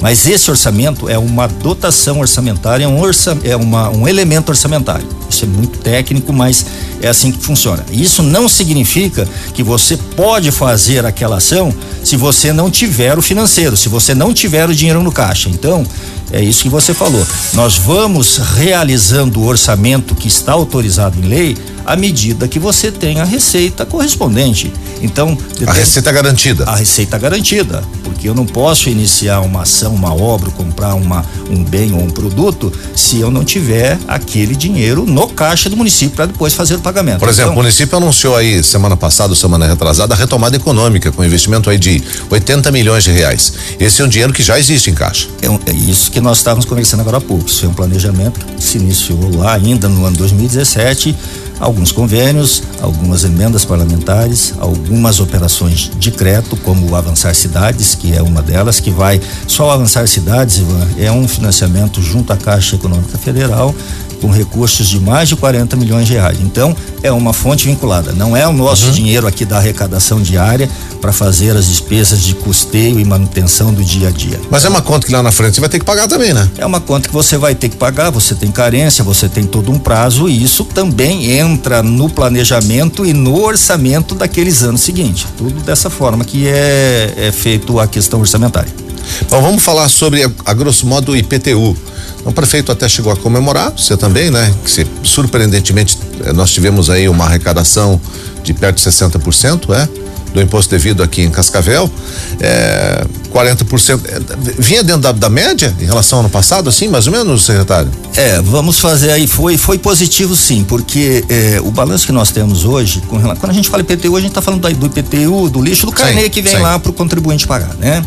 Mas 0.00 0.26
esse 0.26 0.50
orçamento 0.50 1.08
é 1.08 1.18
uma 1.18 1.46
dotação 1.46 2.20
orçamentária, 2.20 2.84
é 2.84 2.88
um, 2.88 2.98
orça, 2.98 3.36
é 3.44 3.54
uma, 3.54 3.90
um 3.90 4.08
elemento 4.08 4.48
orçamentário. 4.48 5.06
Isso 5.28 5.44
é 5.44 5.48
muito 5.48 5.78
técnico, 5.78 6.32
mas 6.32 6.64
é 7.02 7.08
assim 7.08 7.30
que 7.30 7.38
funciona. 7.38 7.84
Isso 7.92 8.22
não 8.22 8.48
significa 8.48 9.28
que 9.54 9.62
você 9.62 9.96
pode 9.96 10.50
fazer 10.50 11.04
aquela 11.04 11.36
ação 11.36 11.74
se 12.10 12.16
você 12.16 12.52
não 12.52 12.68
tiver 12.68 13.16
o 13.16 13.22
financeiro, 13.22 13.76
se 13.76 13.88
você 13.88 14.16
não 14.16 14.34
tiver 14.34 14.68
o 14.68 14.74
dinheiro 14.74 15.00
no 15.00 15.12
caixa. 15.12 15.48
Então, 15.48 15.86
é 16.32 16.42
isso 16.42 16.64
que 16.64 16.68
você 16.68 16.92
falou. 16.92 17.24
Nós 17.54 17.76
vamos 17.76 18.36
realizando 18.36 19.38
o 19.38 19.46
orçamento 19.46 20.16
que 20.16 20.26
está 20.26 20.50
autorizado 20.50 21.20
em 21.20 21.28
lei 21.28 21.56
à 21.84 21.96
medida 21.96 22.46
que 22.46 22.58
você 22.58 22.92
tem 22.92 23.20
a 23.20 23.24
receita 23.24 23.84
correspondente. 23.84 24.72
Então, 25.02 25.36
a 25.66 25.72
receita 25.72 26.12
garantida. 26.12 26.64
A 26.64 26.76
receita 26.76 27.18
garantida, 27.18 27.82
porque 28.04 28.28
eu 28.28 28.34
não 28.34 28.46
posso 28.46 28.88
iniciar 28.88 29.40
uma 29.40 29.62
ação, 29.62 29.94
uma 29.94 30.14
obra, 30.14 30.50
comprar 30.50 30.94
uma, 30.94 31.24
um 31.50 31.64
bem 31.64 31.92
ou 31.92 32.00
um 32.00 32.10
produto 32.10 32.72
se 32.94 33.18
eu 33.18 33.30
não 33.30 33.44
tiver 33.44 33.98
aquele 34.06 34.54
dinheiro 34.54 35.04
no 35.06 35.26
caixa 35.28 35.70
do 35.70 35.76
município 35.76 36.14
para 36.14 36.26
depois 36.26 36.54
fazer 36.54 36.74
o 36.74 36.80
pagamento. 36.80 37.18
Por 37.18 37.28
exemplo, 37.28 37.50
então, 37.50 37.60
o 37.60 37.62
município 37.62 37.96
anunciou 37.96 38.36
aí 38.36 38.62
semana 38.62 38.96
passada, 38.96 39.34
semana 39.34 39.66
retrasada, 39.66 40.14
a 40.14 40.16
retomada 40.16 40.56
econômica 40.56 41.10
com 41.10 41.24
investimento 41.24 41.70
aí 41.70 41.78
de 41.78 41.99
80 42.28 42.70
milhões 42.70 43.04
de 43.04 43.10
reais. 43.10 43.52
Esse 43.78 44.02
é 44.02 44.04
um 44.04 44.08
dinheiro 44.08 44.32
que 44.32 44.42
já 44.42 44.58
existe 44.58 44.90
em 44.90 44.94
caixa. 44.94 45.28
É, 45.42 45.70
é 45.70 45.74
isso 45.74 46.10
que 46.10 46.20
nós 46.20 46.38
estávamos 46.38 46.64
conversando 46.64 47.00
agora 47.00 47.18
há 47.18 47.20
pouco. 47.20 47.46
Isso 47.46 47.64
é 47.64 47.68
um 47.68 47.74
planejamento 47.74 48.44
que 48.44 48.62
se 48.62 48.78
iniciou 48.78 49.36
lá 49.36 49.54
ainda 49.54 49.88
no 49.88 50.04
ano 50.04 50.16
2017 50.16 51.16
alguns 51.60 51.92
convênios, 51.92 52.62
algumas 52.80 53.22
emendas 53.22 53.66
parlamentares, 53.66 54.54
algumas 54.58 55.20
operações 55.20 55.90
de 55.98 56.10
crédito, 56.10 56.56
como 56.56 56.90
o 56.90 56.96
Avançar 56.96 57.34
Cidades, 57.34 57.94
que 57.94 58.16
é 58.16 58.22
uma 58.22 58.42
delas, 58.42 58.80
que 58.80 58.90
vai 58.90 59.20
só 59.46 59.68
o 59.68 59.70
Avançar 59.70 60.08
Cidades, 60.08 60.56
Ivan, 60.56 60.88
é 60.98 61.12
um 61.12 61.28
financiamento 61.28 62.00
junto 62.00 62.32
à 62.32 62.36
Caixa 62.36 62.76
Econômica 62.76 63.18
Federal 63.18 63.74
com 64.20 64.28
recursos 64.28 64.88
de 64.88 65.00
mais 65.00 65.28
de 65.28 65.36
40 65.36 65.76
milhões 65.76 66.06
de 66.06 66.14
reais. 66.14 66.38
Então, 66.40 66.76
é 67.02 67.10
uma 67.10 67.32
fonte 67.32 67.66
vinculada. 67.66 68.12
Não 68.12 68.36
é 68.36 68.46
o 68.46 68.52
nosso 68.52 68.86
uhum. 68.86 68.92
dinheiro 68.92 69.26
aqui 69.26 69.44
da 69.44 69.58
arrecadação 69.58 70.20
diária 70.20 70.68
para 71.00 71.12
fazer 71.12 71.56
as 71.56 71.66
despesas 71.66 72.22
de 72.22 72.34
custeio 72.34 73.00
e 73.00 73.04
manutenção 73.04 73.72
do 73.72 73.82
dia 73.82 74.08
a 74.08 74.10
dia. 74.10 74.40
Mas 74.50 74.64
é 74.64 74.68
uma 74.68 74.82
conta 74.82 75.06
que 75.06 75.12
lá 75.12 75.22
na 75.22 75.32
frente 75.32 75.54
você 75.54 75.60
vai 75.60 75.70
ter 75.70 75.78
que 75.78 75.84
pagar 75.84 76.06
também, 76.06 76.34
né? 76.34 76.48
É 76.58 76.66
uma 76.66 76.80
conta 76.80 77.08
que 77.08 77.14
você 77.14 77.38
vai 77.38 77.54
ter 77.54 77.68
que 77.68 77.76
pagar, 77.76 78.10
você 78.10 78.34
tem 78.34 78.50
carência, 78.50 79.02
você 79.02 79.28
tem 79.28 79.44
todo 79.44 79.72
um 79.72 79.78
prazo 79.78 80.28
e 80.28 80.42
isso 80.42 80.64
também 80.64 81.32
entra 81.32 81.82
no 81.82 82.08
planejamento 82.08 83.06
e 83.06 83.12
no 83.12 83.42
orçamento 83.42 84.14
daqueles 84.14 84.62
anos 84.62 84.82
seguintes. 84.82 85.26
Tudo 85.36 85.60
dessa 85.62 85.88
forma 85.88 86.24
que 86.24 86.46
é, 86.46 87.14
é 87.16 87.32
feito 87.32 87.78
a 87.78 87.86
questão 87.86 88.20
orçamentária. 88.20 88.89
Bom, 89.28 89.40
vamos 89.42 89.62
falar 89.62 89.88
sobre, 89.88 90.24
a, 90.24 90.30
a 90.44 90.54
grosso 90.54 90.86
modo, 90.86 91.12
o 91.12 91.16
IPTU. 91.16 91.76
O 92.24 92.32
prefeito 92.32 92.70
até 92.70 92.88
chegou 92.88 93.12
a 93.12 93.16
comemorar, 93.16 93.72
você 93.72 93.96
também, 93.96 94.30
né? 94.30 94.54
Que 94.64 94.70
se, 94.70 94.86
surpreendentemente 95.02 95.98
eh, 96.24 96.32
nós 96.32 96.50
tivemos 96.50 96.90
aí 96.90 97.08
uma 97.08 97.24
arrecadação 97.24 98.00
de 98.42 98.52
perto 98.52 98.76
de 98.76 98.82
60%, 98.82 99.74
é? 99.74 99.88
Do 100.32 100.40
imposto 100.40 100.70
devido 100.70 101.02
aqui 101.02 101.22
em 101.22 101.30
Cascavel. 101.30 101.90
É, 102.38 103.04
40%. 103.32 104.00
É, 104.06 104.20
vinha 104.58 104.82
dentro 104.82 105.02
da, 105.02 105.12
da, 105.12 105.30
média 105.30 105.74
em 105.80 105.84
relação 105.84 106.18
ao 106.18 106.24
ano 106.24 106.30
passado, 106.30 106.68
assim, 106.68 106.88
mais 106.88 107.06
ou 107.06 107.12
menos, 107.12 107.44
secretário? 107.44 107.90
É, 108.16 108.40
vamos 108.42 108.78
fazer 108.78 109.10
aí, 109.10 109.26
foi, 109.26 109.56
foi 109.56 109.78
positivo 109.78 110.36
sim, 110.36 110.64
porque 110.64 111.24
é, 111.28 111.60
o 111.62 111.70
balanço 111.70 112.06
que 112.06 112.12
nós 112.12 112.30
temos 112.30 112.64
hoje, 112.64 113.00
com, 113.08 113.20
quando 113.20 113.50
a 113.50 113.54
gente 113.54 113.68
fala 113.68 113.82
IPTU, 113.82 114.16
a 114.16 114.20
gente 114.20 114.30
está 114.30 114.42
falando 114.42 114.60
do 114.60 114.86
IPTU, 114.86 115.48
do 115.48 115.62
lixo, 115.62 115.86
do 115.86 115.92
carnê 115.92 116.28
que 116.28 116.42
vem 116.42 116.56
sim. 116.56 116.62
lá 116.62 116.78
para 116.78 116.90
o 116.90 116.92
contribuinte 116.92 117.46
pagar, 117.46 117.74
né? 117.76 118.04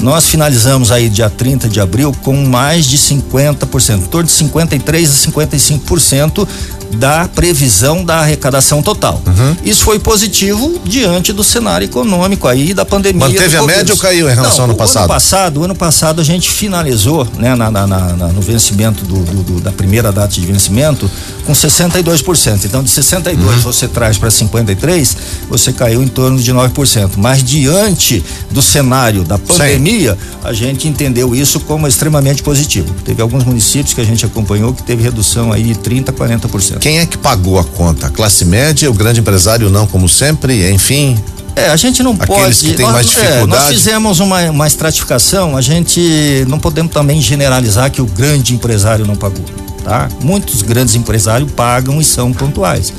Nós 0.00 0.26
finalizamos 0.26 0.90
aí 0.90 1.08
dia 1.08 1.30
30 1.30 1.68
de 1.68 1.80
abril 1.80 2.14
com 2.22 2.34
mais 2.44 2.84
de 2.84 2.98
50%, 2.98 3.98
em 3.98 4.00
torno 4.02 4.26
de 4.26 4.32
53 4.32 5.08
a 5.08 5.30
55% 5.30 6.48
da 6.94 7.28
previsão 7.28 8.04
da 8.04 8.20
arrecadação 8.20 8.82
total. 8.82 9.22
Uhum. 9.26 9.56
Isso 9.64 9.84
foi 9.84 9.98
positivo 9.98 10.80
diante 10.84 11.32
do 11.32 11.44
cenário 11.44 11.84
econômico 11.84 12.48
aí 12.48 12.72
da 12.74 12.84
pandemia. 12.84 13.28
Manteve 13.28 13.56
a 13.56 13.62
média 13.62 13.94
ou 13.94 14.00
caiu 14.00 14.30
em 14.30 14.34
relação 14.34 14.58
Não, 14.58 14.64
ao 14.64 14.70
ano 14.70 14.74
passado? 14.74 15.02
Ano 15.02 15.08
passado, 15.08 15.60
o 15.60 15.64
ano 15.64 15.74
passado 15.74 16.20
a 16.20 16.24
gente 16.24 16.50
finalizou, 16.50 17.26
né, 17.36 17.54
na, 17.54 17.70
na, 17.70 17.86
na, 17.86 18.28
no 18.28 18.40
vencimento 18.40 19.04
do, 19.04 19.22
do, 19.24 19.42
do, 19.42 19.60
da 19.60 19.72
primeira 19.72 20.12
data 20.12 20.32
de 20.32 20.46
vencimento 20.46 21.10
com 21.44 21.52
62%. 21.52 22.64
Então 22.64 22.82
de 22.82 22.90
62 22.90 23.54
uhum. 23.56 23.60
você 23.60 23.88
traz 23.88 24.18
para 24.18 24.30
53, 24.30 25.16
você 25.48 25.72
caiu 25.72 26.02
em 26.02 26.08
torno 26.08 26.38
de 26.38 26.52
9%. 26.52 27.12
Mas 27.16 27.42
diante 27.42 28.24
do 28.50 28.62
cenário 28.62 29.24
da 29.24 29.38
pandemia, 29.38 30.12
Sim. 30.12 30.38
a 30.44 30.52
gente 30.52 30.88
entendeu 30.88 31.34
isso 31.34 31.60
como 31.60 31.86
extremamente 31.86 32.42
positivo. 32.42 32.94
Teve 33.04 33.22
alguns 33.22 33.44
municípios 33.44 33.94
que 33.94 34.00
a 34.00 34.04
gente 34.04 34.24
acompanhou 34.24 34.72
que 34.72 34.82
teve 34.82 35.02
redução 35.02 35.52
aí 35.52 35.62
de 35.62 35.74
30 35.78 36.10
a 36.10 36.14
40%. 36.14 36.78
Quem 36.84 36.98
é 36.98 37.06
que 37.06 37.16
pagou 37.16 37.58
a 37.58 37.64
conta? 37.64 38.08
A 38.08 38.10
classe 38.10 38.44
média, 38.44 38.90
o 38.90 38.92
grande 38.92 39.18
empresário 39.18 39.70
não, 39.70 39.86
como 39.86 40.06
sempre, 40.06 40.70
enfim. 40.70 41.18
É, 41.56 41.70
a 41.70 41.76
gente 41.76 42.02
não 42.02 42.10
Aqueles 42.10 42.28
pode. 42.28 42.40
Aqueles 42.40 42.60
que 42.60 42.74
têm 42.74 42.84
mais 42.84 43.06
dificuldade. 43.06 43.42
É, 43.42 43.46
nós 43.46 43.68
fizemos 43.68 44.20
uma, 44.20 44.50
uma 44.50 44.66
estratificação, 44.66 45.56
a 45.56 45.62
gente 45.62 46.44
não 46.46 46.58
podemos 46.58 46.92
também 46.92 47.22
generalizar 47.22 47.90
que 47.90 48.02
o 48.02 48.04
grande 48.04 48.52
empresário 48.52 49.06
não 49.06 49.16
pagou, 49.16 49.46
tá? 49.82 50.10
Muitos 50.22 50.60
grandes 50.60 50.94
empresários 50.94 51.50
pagam 51.52 52.02
e 52.02 52.04
são 52.04 52.34
pontuais. 52.34 52.92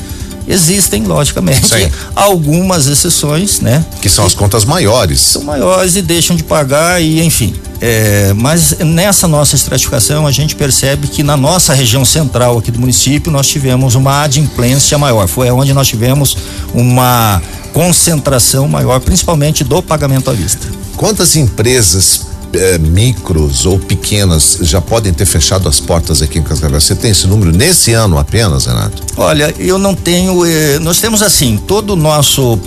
Existem, 0.48 1.04
logicamente, 1.04 1.68
Sim. 1.68 1.92
algumas 2.16 2.88
exceções, 2.88 3.60
né? 3.62 3.84
Que 4.02 4.10
são 4.10 4.26
as 4.26 4.34
contas 4.34 4.64
maiores. 4.64 5.20
São 5.20 5.44
maiores 5.44 5.96
e 5.96 6.02
deixam 6.02 6.36
de 6.36 6.44
pagar 6.44 7.02
e, 7.02 7.22
enfim. 7.24 7.54
É, 7.82 8.34
mas 8.34 8.78
nessa 8.80 9.28
nossa 9.28 9.56
estratificação 9.56 10.26
a 10.26 10.32
gente 10.32 10.56
percebe 10.56 11.08
que 11.08 11.22
na 11.24 11.36
nossa 11.36 11.74
região 11.74 12.06
central 12.06 12.58
aqui 12.58 12.72
do 12.72 12.80
município 12.80 13.32
nós 13.32 13.48
tivemos 13.48 13.96
uma 13.96 14.22
adimplência 14.22 14.98
maior. 14.98 15.28
Foi 15.28 15.50
onde 15.52 15.74
nós 15.74 15.88
tivemos 15.88 16.38
uma 16.74 17.42
concentração 17.74 18.68
maior, 18.68 19.00
principalmente 19.02 19.64
do 19.64 19.82
pagamento 19.84 20.30
à 20.30 20.34
vista. 20.34 20.68
Quantas 20.96 21.36
empresas 21.36 22.22
eh, 22.56 22.78
micros 22.78 23.66
ou 23.66 23.78
pequenas 23.78 24.60
já 24.62 24.82
podem 24.82 25.14
ter 25.14 25.26
fechado 25.26 25.68
as 25.68 25.80
portas 25.80 26.22
aqui 26.22 26.40
em 26.40 26.44
Cascavel? 26.44 26.80
Você 26.80 26.96
tem 26.96 27.12
esse 27.12 27.28
número 27.28 27.52
nesse 27.52 27.94
ano 27.94 28.18
apenas, 28.18 28.66
Renato? 28.66 29.04
Olha, 29.18 29.54
eu 29.58 29.78
não 29.78 29.94
tenho. 29.94 30.46
Eh, 30.46 30.80
nós 30.80 31.00
temos 31.00 31.22
assim, 31.22 31.58
todo 31.58 31.92
o 31.92 31.96
nosso. 31.96 32.60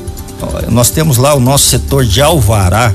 Nós 0.71 0.91
temos 0.91 1.17
lá 1.17 1.35
o 1.35 1.41
nosso 1.41 1.67
setor 1.67 2.05
de 2.05 2.23
alvará 2.23 2.95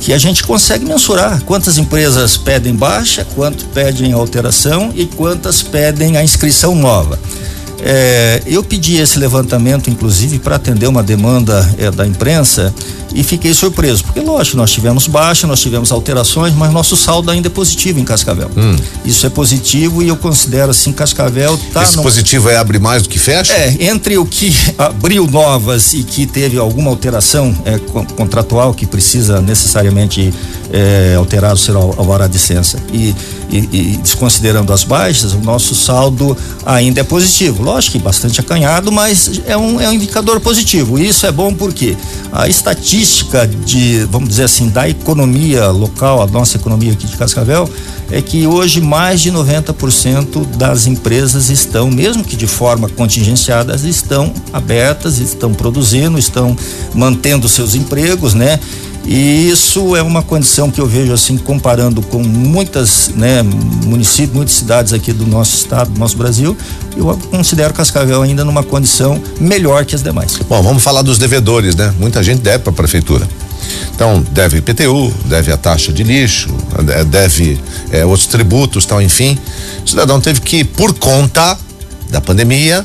que 0.00 0.12
a 0.12 0.18
gente 0.18 0.42
consegue 0.44 0.84
mensurar 0.84 1.42
quantas 1.42 1.76
empresas 1.76 2.36
pedem 2.36 2.74
baixa, 2.74 3.26
quanto 3.34 3.66
pedem 3.66 4.12
alteração 4.12 4.90
e 4.94 5.04
quantas 5.04 5.62
pedem 5.62 6.16
a 6.16 6.24
inscrição 6.24 6.74
nova. 6.74 7.18
É, 7.82 8.42
eu 8.46 8.62
pedi 8.62 8.96
esse 8.98 9.18
levantamento, 9.18 9.88
inclusive, 9.88 10.38
para 10.38 10.56
atender 10.56 10.86
uma 10.86 11.02
demanda 11.02 11.68
é, 11.78 11.90
da 11.90 12.06
imprensa 12.06 12.74
e 13.14 13.22
fiquei 13.22 13.52
surpreso, 13.54 14.04
porque 14.04 14.20
lógico, 14.20 14.56
nós 14.56 14.70
tivemos 14.70 15.06
baixa, 15.06 15.46
nós 15.46 15.60
tivemos 15.60 15.90
alterações, 15.90 16.54
mas 16.54 16.72
nosso 16.72 16.96
saldo 16.96 17.30
ainda 17.30 17.48
é 17.48 17.50
positivo 17.50 17.98
em 17.98 18.04
Cascavel. 18.04 18.50
Hum. 18.56 18.76
Isso 19.04 19.26
é 19.26 19.30
positivo 19.30 20.02
e 20.02 20.08
eu 20.08 20.16
considero 20.16 20.70
assim, 20.70 20.92
Cascavel 20.92 21.58
tá. 21.72 21.82
Esse 21.82 21.96
no... 21.96 22.02
positivo 22.02 22.48
é 22.48 22.56
abrir 22.56 22.78
mais 22.78 23.02
do 23.02 23.08
que 23.08 23.18
fecha? 23.18 23.52
É, 23.52 23.76
entre 23.86 24.16
o 24.18 24.24
que 24.24 24.54
abriu 24.78 25.26
novas 25.26 25.92
e 25.92 26.02
que 26.02 26.26
teve 26.26 26.58
alguma 26.58 26.90
alteração 26.90 27.54
é, 27.64 27.78
contratual 28.16 28.72
que 28.72 28.86
precisa 28.86 29.40
necessariamente 29.40 30.32
é, 30.72 31.14
alterar 31.16 31.54
o 31.54 31.56
seu 31.56 31.76
alvará 31.76 32.26
de 32.26 32.34
licença 32.34 32.78
e, 32.92 33.14
e, 33.50 33.56
e 33.72 33.96
desconsiderando 33.96 34.72
as 34.72 34.84
baixas, 34.84 35.32
o 35.32 35.40
nosso 35.40 35.74
saldo 35.74 36.36
ainda 36.64 37.00
é 37.00 37.04
positivo. 37.04 37.62
Lógico 37.62 37.98
que 37.98 37.98
bastante 37.98 38.40
acanhado, 38.40 38.92
mas 38.92 39.40
é 39.46 39.56
um, 39.56 39.80
é 39.80 39.88
um 39.88 39.92
indicador 39.92 40.40
positivo. 40.40 40.98
Isso 40.98 41.26
é 41.26 41.32
bom 41.32 41.52
porque 41.52 41.96
a 42.32 42.48
estatística 42.48 42.99
característica 43.00 43.46
de, 43.46 44.04
vamos 44.10 44.28
dizer 44.28 44.44
assim, 44.44 44.68
da 44.68 44.88
economia 44.88 45.68
local, 45.68 46.22
a 46.22 46.26
nossa 46.26 46.56
economia 46.56 46.92
aqui 46.92 47.06
de 47.06 47.16
Cascavel, 47.16 47.68
é 48.10 48.20
que 48.20 48.46
hoje 48.46 48.80
mais 48.80 49.20
de 49.20 49.32
90% 49.32 50.44
das 50.56 50.86
empresas 50.86 51.48
estão, 51.48 51.90
mesmo 51.90 52.22
que 52.22 52.36
de 52.36 52.46
forma 52.46 52.88
contingenciada, 52.88 53.74
estão 53.76 54.32
abertas, 54.52 55.18
estão 55.18 55.54
produzindo, 55.54 56.18
estão 56.18 56.56
mantendo 56.94 57.48
seus 57.48 57.74
empregos, 57.74 58.34
né? 58.34 58.60
E 59.04 59.48
isso 59.48 59.96
é 59.96 60.02
uma 60.02 60.22
condição 60.22 60.70
que 60.70 60.80
eu 60.80 60.86
vejo 60.86 61.12
assim, 61.12 61.36
comparando 61.36 62.02
com 62.02 62.22
muitas, 62.22 63.10
né, 63.16 63.42
municípios, 63.42 64.36
muitas 64.36 64.54
cidades 64.54 64.92
aqui 64.92 65.12
do 65.12 65.26
nosso 65.26 65.56
estado, 65.56 65.90
do 65.90 65.98
nosso 65.98 66.16
Brasil, 66.16 66.56
eu 66.96 67.18
considero 67.30 67.72
Cascavel 67.72 68.22
ainda 68.22 68.44
numa 68.44 68.62
condição 68.62 69.20
melhor 69.40 69.84
que 69.84 69.94
as 69.94 70.02
demais. 70.02 70.38
Bom, 70.48 70.62
vamos 70.62 70.82
falar 70.82 71.02
dos 71.02 71.18
devedores, 71.18 71.74
né? 71.74 71.92
Muita 71.98 72.22
gente 72.22 72.40
deve 72.40 72.58
para 72.60 72.72
a 72.72 72.76
prefeitura. 72.76 73.26
Então, 73.94 74.24
deve 74.32 74.58
IPTU, 74.58 75.12
deve 75.26 75.52
a 75.52 75.56
taxa 75.56 75.92
de 75.92 76.02
lixo, 76.02 76.48
deve 77.08 77.60
é, 77.90 78.04
outros 78.04 78.26
tributos, 78.26 78.86
tal, 78.86 79.00
enfim. 79.00 79.38
O 79.84 79.88
cidadão 79.88 80.20
teve 80.20 80.40
que, 80.40 80.64
por 80.64 80.94
conta 80.94 81.58
da 82.10 82.20
pandemia, 82.20 82.84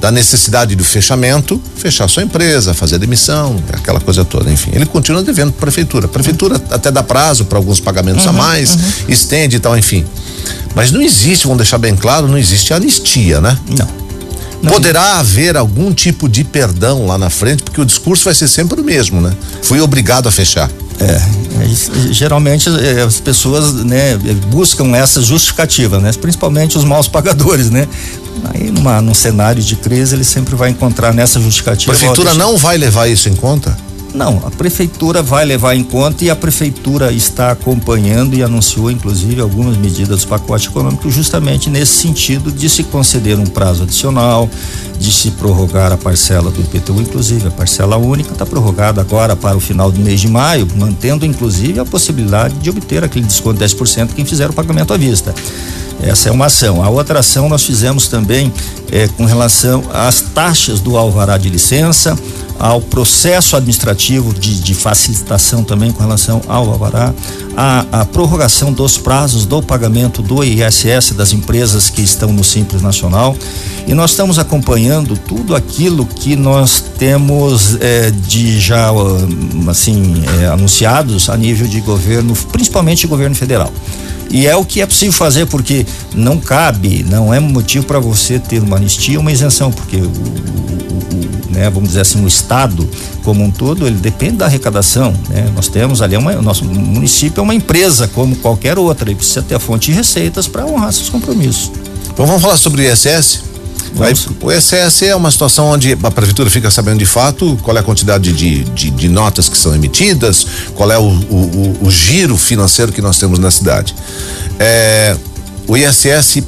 da 0.00 0.10
necessidade 0.10 0.76
do 0.76 0.84
fechamento, 0.84 1.60
fechar 1.76 2.08
sua 2.08 2.22
empresa, 2.22 2.74
fazer 2.74 2.98
demissão, 2.98 3.62
aquela 3.72 4.00
coisa 4.00 4.24
toda, 4.24 4.50
enfim. 4.50 4.70
Ele 4.72 4.86
continua 4.86 5.22
devendo 5.22 5.52
para 5.52 5.58
a 5.58 5.62
prefeitura. 5.62 6.06
A 6.06 6.08
prefeitura 6.08 6.60
até 6.70 6.90
dá 6.90 7.02
prazo 7.02 7.46
para 7.46 7.58
alguns 7.58 7.80
pagamentos 7.80 8.24
uhum, 8.24 8.30
a 8.30 8.32
mais, 8.32 8.74
uhum. 8.74 8.80
estende 9.08 9.56
e 9.56 9.58
tal, 9.58 9.76
enfim. 9.76 10.04
Mas 10.74 10.90
não 10.90 11.00
existe, 11.00 11.44
vamos 11.44 11.58
deixar 11.58 11.78
bem 11.78 11.96
claro, 11.96 12.28
não 12.28 12.38
existe 12.38 12.74
anistia, 12.74 13.40
né? 13.40 13.58
Não. 13.68 14.06
Não. 14.62 14.72
Poderá 14.72 15.18
haver 15.18 15.56
algum 15.56 15.92
tipo 15.92 16.28
de 16.28 16.42
perdão 16.42 17.06
lá 17.06 17.18
na 17.18 17.30
frente, 17.30 17.62
porque 17.62 17.80
o 17.80 17.84
discurso 17.84 18.24
vai 18.24 18.34
ser 18.34 18.48
sempre 18.48 18.80
o 18.80 18.84
mesmo, 18.84 19.20
né? 19.20 19.32
Fui 19.62 19.80
obrigado 19.80 20.28
a 20.28 20.32
fechar. 20.32 20.70
É, 20.98 21.12
é 21.12 22.12
geralmente 22.12 22.68
é, 22.68 23.02
as 23.02 23.20
pessoas 23.20 23.74
né, 23.74 24.16
buscam 24.48 24.96
essa 24.96 25.20
justificativa, 25.20 25.98
né? 25.98 26.10
Principalmente 26.20 26.76
os 26.76 26.84
maus 26.84 27.06
pagadores, 27.06 27.70
né? 27.70 27.86
Aí 28.44 28.70
numa, 28.70 29.00
num 29.00 29.14
cenário 29.14 29.62
de 29.62 29.76
crise 29.76 30.14
ele 30.14 30.24
sempre 30.24 30.54
vai 30.54 30.70
encontrar 30.70 31.12
nessa 31.12 31.40
justificativa. 31.40 31.92
A 31.92 31.94
prefeitura 31.96 32.34
não 32.34 32.56
vai 32.56 32.76
levar 32.76 33.08
isso 33.08 33.28
em 33.28 33.34
conta? 33.34 33.76
Não, 34.16 34.40
a 34.46 34.50
prefeitura 34.50 35.22
vai 35.22 35.44
levar 35.44 35.74
em 35.74 35.84
conta 35.84 36.24
e 36.24 36.30
a 36.30 36.34
prefeitura 36.34 37.12
está 37.12 37.50
acompanhando 37.50 38.34
e 38.34 38.42
anunciou 38.42 38.90
inclusive 38.90 39.42
algumas 39.42 39.76
medidas 39.76 40.22
do 40.22 40.26
pacote 40.26 40.68
econômico 40.68 41.10
justamente 41.10 41.68
nesse 41.68 41.98
sentido 41.98 42.50
de 42.50 42.66
se 42.70 42.84
conceder 42.84 43.38
um 43.38 43.44
prazo 43.44 43.82
adicional, 43.82 44.48
de 44.98 45.12
se 45.12 45.32
prorrogar 45.32 45.92
a 45.92 45.98
parcela 45.98 46.50
do 46.50 46.62
IPTU, 46.62 47.02
inclusive 47.02 47.48
a 47.48 47.50
parcela 47.50 47.98
única 47.98 48.32
está 48.32 48.46
prorrogada 48.46 49.02
agora 49.02 49.36
para 49.36 49.54
o 49.54 49.60
final 49.60 49.92
do 49.92 50.00
mês 50.00 50.18
de 50.18 50.28
maio, 50.28 50.66
mantendo 50.76 51.26
inclusive 51.26 51.78
a 51.78 51.84
possibilidade 51.84 52.54
de 52.54 52.70
obter 52.70 53.04
aquele 53.04 53.26
desconto 53.26 53.58
de 53.58 53.66
10% 53.66 54.14
quem 54.16 54.24
fizer 54.24 54.48
o 54.48 54.54
pagamento 54.54 54.94
à 54.94 54.96
vista. 54.96 55.34
Essa 56.02 56.30
é 56.30 56.32
uma 56.32 56.46
ação. 56.46 56.82
A 56.82 56.88
outra 56.88 57.20
ação 57.20 57.48
nós 57.50 57.64
fizemos 57.64 58.08
também 58.08 58.52
é, 58.90 59.08
com 59.08 59.26
relação 59.26 59.84
às 59.92 60.20
taxas 60.20 60.80
do 60.80 60.96
alvará 60.96 61.36
de 61.36 61.48
licença, 61.48 62.16
ao 62.58 62.80
processo 62.80 63.56
administrativo 63.56 64.32
de, 64.32 64.60
de 64.60 64.74
facilitação 64.74 65.62
também 65.62 65.92
com 65.92 66.02
relação 66.02 66.40
ao 66.46 66.70
alvará, 66.70 67.12
a, 67.56 67.86
a, 68.00 68.04
prorrogação 68.04 68.72
dos 68.72 68.98
prazos 68.98 69.46
do 69.46 69.62
pagamento 69.62 70.22
do 70.22 70.42
ISS 70.44 71.12
das 71.12 71.32
empresas 71.32 71.90
que 71.90 72.02
estão 72.02 72.32
no 72.32 72.44
Simples 72.44 72.82
Nacional 72.82 73.36
e 73.86 73.94
nós 73.94 74.10
estamos 74.10 74.38
acompanhando 74.38 75.16
tudo 75.16 75.54
aquilo 75.54 76.04
que 76.04 76.36
nós 76.36 76.84
temos 76.98 77.76
é, 77.80 78.10
de 78.10 78.58
já 78.60 78.90
assim 79.68 80.22
é, 80.40 80.46
anunciados 80.46 81.28
a 81.28 81.36
nível 81.36 81.66
de 81.66 81.80
governo, 81.80 82.34
principalmente 82.52 83.06
governo 83.06 83.34
federal. 83.34 83.72
E 84.30 84.46
é 84.46 84.56
o 84.56 84.64
que 84.64 84.80
é 84.80 84.86
possível 84.86 85.12
fazer, 85.12 85.46
porque 85.46 85.86
não 86.14 86.38
cabe, 86.38 87.04
não 87.08 87.32
é 87.32 87.38
motivo 87.38 87.86
para 87.86 88.00
você 88.00 88.38
ter 88.38 88.60
uma 88.60 88.76
anistia, 88.76 89.20
uma 89.20 89.30
isenção, 89.30 89.70
porque 89.70 89.96
o, 89.96 90.00
o, 90.00 91.35
né, 91.56 91.70
vamos 91.70 91.88
dizer 91.88 92.02
assim, 92.02 92.22
o 92.22 92.28
Estado 92.28 92.88
como 93.24 93.42
um 93.42 93.50
todo, 93.50 93.86
ele 93.86 93.96
depende 93.96 94.36
da 94.36 94.44
arrecadação. 94.44 95.14
Né? 95.30 95.50
Nós 95.54 95.68
temos 95.68 96.02
ali, 96.02 96.16
uma, 96.16 96.32
o 96.32 96.42
nosso 96.42 96.64
município 96.64 97.40
é 97.40 97.42
uma 97.42 97.54
empresa 97.54 98.06
como 98.08 98.36
qualquer 98.36 98.78
outra, 98.78 99.10
e 99.10 99.14
precisa 99.14 99.42
ter 99.42 99.54
a 99.54 99.58
fonte 99.58 99.90
de 99.90 99.96
receitas 99.96 100.46
para 100.46 100.66
honrar 100.66 100.92
seus 100.92 101.08
compromissos. 101.08 101.72
Então 102.12 102.26
vamos 102.26 102.42
falar 102.42 102.58
sobre 102.58 102.82
o 102.82 102.92
ISS? 102.92 103.44
Aí, 103.98 104.12
o 104.42 104.52
ISS 104.52 105.02
é 105.02 105.16
uma 105.16 105.30
situação 105.30 105.66
onde 105.68 105.96
a 106.02 106.10
prefeitura 106.10 106.50
fica 106.50 106.70
sabendo 106.70 106.98
de 106.98 107.06
fato 107.06 107.58
qual 107.62 107.74
é 107.76 107.80
a 107.80 107.82
quantidade 107.82 108.32
de, 108.32 108.64
de, 108.64 108.90
de 108.90 109.08
notas 109.08 109.48
que 109.48 109.56
são 109.56 109.74
emitidas, 109.74 110.46
qual 110.74 110.90
é 110.90 110.98
o, 110.98 111.02
o, 111.02 111.78
o, 111.80 111.90
giro 111.90 112.36
financeiro 112.36 112.92
que 112.92 113.00
nós 113.00 113.18
temos 113.18 113.38
na 113.38 113.50
cidade. 113.50 113.94
É, 114.58 115.16
o 115.66 115.76
ISS 115.76 116.42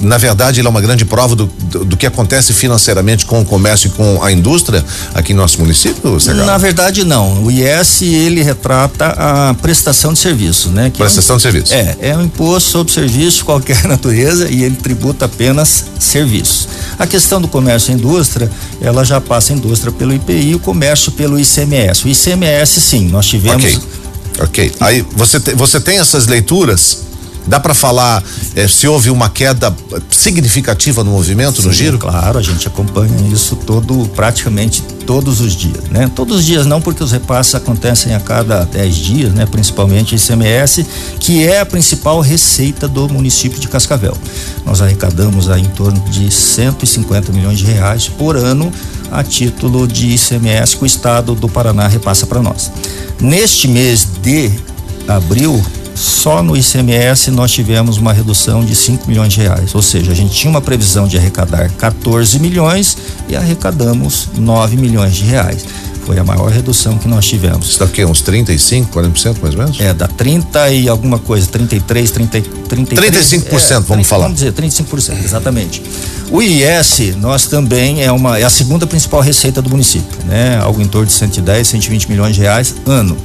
na 0.00 0.16
verdade, 0.16 0.60
ele 0.60 0.66
é 0.66 0.70
uma 0.70 0.80
grande 0.80 1.04
prova 1.04 1.34
do, 1.34 1.46
do, 1.46 1.84
do, 1.84 1.96
que 1.96 2.06
acontece 2.06 2.52
financeiramente 2.52 3.26
com 3.26 3.40
o 3.40 3.44
comércio 3.44 3.88
e 3.88 3.90
com 3.90 4.22
a 4.22 4.30
indústria 4.30 4.84
aqui 5.14 5.32
em 5.32 5.36
nosso 5.36 5.60
município, 5.60 6.18
Segalo? 6.20 6.46
Na 6.46 6.56
verdade, 6.56 7.04
não. 7.04 7.44
O 7.44 7.50
IS, 7.50 8.02
ele 8.02 8.42
retrata 8.42 9.06
a 9.06 9.54
prestação 9.54 10.12
de 10.12 10.18
serviços, 10.18 10.70
né? 10.70 10.90
Prestação 10.96 11.34
é 11.34 11.36
um, 11.36 11.36
de 11.36 11.42
serviços. 11.42 11.72
É, 11.72 11.96
é 12.00 12.16
um 12.16 12.24
imposto 12.24 12.70
sobre 12.70 12.92
serviço 12.92 13.44
qualquer 13.44 13.84
natureza 13.88 14.48
e 14.48 14.62
ele 14.62 14.76
tributa 14.76 15.24
apenas 15.24 15.86
serviços. 15.98 16.68
A 16.98 17.06
questão 17.06 17.40
do 17.40 17.48
comércio 17.48 17.90
e 17.90 17.94
indústria, 17.94 18.50
ela 18.80 19.04
já 19.04 19.20
passa 19.20 19.52
a 19.52 19.56
indústria 19.56 19.90
pelo 19.90 20.14
IPI 20.14 20.50
e 20.50 20.54
o 20.54 20.58
comércio 20.58 21.10
pelo 21.12 21.38
ICMS. 21.38 22.04
O 22.04 22.08
ICMS, 22.08 22.80
sim, 22.80 23.08
nós 23.08 23.26
tivemos. 23.26 23.64
Ok. 23.64 23.80
Ok. 24.40 24.72
Aí 24.78 25.04
você, 25.16 25.40
te, 25.40 25.54
você 25.54 25.80
tem 25.80 25.98
essas 25.98 26.26
leituras 26.26 27.07
Dá 27.48 27.58
para 27.58 27.72
falar 27.72 28.22
eh, 28.54 28.68
se 28.68 28.86
houve 28.86 29.10
uma 29.10 29.30
queda 29.30 29.74
significativa 30.10 31.02
no 31.02 31.10
movimento, 31.12 31.62
Sim, 31.62 31.68
no 31.68 31.72
giro? 31.72 31.98
Claro, 31.98 32.38
a 32.38 32.42
gente 32.42 32.68
acompanha 32.68 33.32
isso 33.32 33.56
todo, 33.56 34.08
praticamente 34.14 34.82
todos 35.06 35.40
os 35.40 35.54
dias, 35.54 35.84
né? 35.90 36.10
Todos 36.14 36.36
os 36.36 36.44
dias 36.44 36.66
não, 36.66 36.82
porque 36.82 37.02
os 37.02 37.10
repasses 37.10 37.54
acontecem 37.54 38.14
a 38.14 38.20
cada 38.20 38.64
10 38.64 38.96
dias, 38.96 39.32
né? 39.32 39.46
Principalmente 39.46 40.14
ICMS, 40.14 40.86
que 41.18 41.46
é 41.46 41.60
a 41.60 41.66
principal 41.66 42.20
receita 42.20 42.86
do 42.86 43.08
município 43.08 43.58
de 43.58 43.66
Cascavel. 43.68 44.16
Nós 44.66 44.82
arrecadamos 44.82 45.48
aí 45.48 45.62
em 45.62 45.70
torno 45.70 45.98
de 46.10 46.30
150 46.30 47.32
milhões 47.32 47.58
de 47.58 47.64
reais 47.64 48.06
por 48.06 48.36
ano 48.36 48.70
a 49.10 49.24
título 49.24 49.88
de 49.88 50.08
ICMS 50.14 50.76
que 50.76 50.82
o 50.82 50.86
estado 50.86 51.34
do 51.34 51.48
Paraná 51.48 51.88
repassa 51.88 52.26
para 52.26 52.42
nós. 52.42 52.70
Neste 53.18 53.66
mês 53.66 54.06
de 54.20 54.50
abril, 55.06 55.64
só 55.98 56.42
no 56.42 56.56
ICMS 56.56 57.30
nós 57.32 57.50
tivemos 57.50 57.96
uma 57.96 58.12
redução 58.12 58.64
de 58.64 58.74
5 58.74 59.08
milhões 59.08 59.32
de 59.32 59.40
reais. 59.40 59.74
Ou 59.74 59.82
seja, 59.82 60.12
a 60.12 60.14
gente 60.14 60.32
tinha 60.32 60.50
uma 60.50 60.60
previsão 60.60 61.08
de 61.08 61.18
arrecadar 61.18 61.70
14 61.72 62.38
milhões 62.38 62.96
e 63.28 63.34
arrecadamos 63.34 64.28
9 64.38 64.76
milhões 64.76 65.16
de 65.16 65.24
reais. 65.24 65.64
Foi 66.06 66.18
a 66.18 66.24
maior 66.24 66.50
redução 66.50 66.96
que 66.96 67.06
nós 67.06 67.26
tivemos. 67.26 67.68
Está 67.68 67.84
o 67.84 67.88
quê? 67.88 68.04
Uns 68.04 68.22
35, 68.22 68.98
40% 68.98 69.42
mais 69.42 69.54
ou 69.54 69.60
menos? 69.60 69.78
É, 69.78 69.92
dá 69.92 70.06
30 70.06 70.70
e 70.70 70.88
alguma 70.88 71.18
coisa, 71.18 71.46
33, 71.48 72.10
30, 72.12 72.40
33. 72.68 73.26
35%, 73.26 73.50
é, 73.52 73.74
vamos 73.74 73.86
30, 73.86 74.04
falar. 74.04 74.22
Vamos 74.24 74.38
dizer, 74.38 74.52
35%, 74.52 75.22
exatamente. 75.22 75.82
O 76.30 76.40
IS, 76.40 77.16
nós 77.16 77.46
também 77.46 78.02
é 78.02 78.12
uma 78.12 78.38
é 78.38 78.44
a 78.44 78.50
segunda 78.50 78.86
principal 78.86 79.20
receita 79.20 79.60
do 79.60 79.68
município, 79.68 80.16
né? 80.26 80.58
Algo 80.62 80.80
em 80.80 80.86
torno 80.86 81.06
de 81.06 81.12
110, 81.12 81.68
120 81.68 82.08
milhões 82.08 82.34
de 82.36 82.40
reais 82.40 82.74
ano 82.86 83.16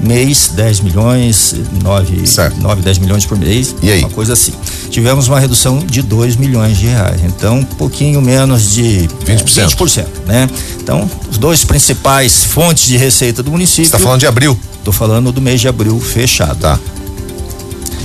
mês 0.00 0.50
10 0.54 0.80
milhões, 0.80 1.54
9, 1.82 2.26
certo. 2.26 2.60
9 2.60 2.82
10 2.82 2.98
milhões 2.98 3.26
por 3.26 3.38
mês, 3.38 3.74
e 3.82 3.90
aí? 3.90 4.00
uma 4.00 4.10
coisa 4.10 4.32
assim. 4.32 4.52
Tivemos 4.90 5.28
uma 5.28 5.38
redução 5.38 5.78
de 5.78 6.02
2 6.02 6.36
milhões 6.36 6.78
de 6.78 6.86
reais, 6.86 7.20
então 7.24 7.58
um 7.58 7.64
pouquinho 7.64 8.20
menos 8.20 8.72
de 8.72 9.08
20%, 9.24 9.58
é, 9.58 9.66
20% 9.66 10.06
né? 10.26 10.50
Então, 10.80 11.08
os 11.30 11.38
dois 11.38 11.64
principais 11.64 12.44
fontes 12.44 12.84
de 12.84 12.96
receita 12.96 13.42
do 13.42 13.50
município. 13.50 13.84
Você 13.84 13.88
está 13.88 13.98
falando 13.98 14.20
de 14.20 14.26
abril? 14.26 14.58
Estou 14.78 14.92
falando 14.92 15.30
do 15.30 15.40
mês 15.40 15.60
de 15.60 15.68
abril 15.68 15.98
fechado. 16.00 16.58
Tá. 16.58 16.78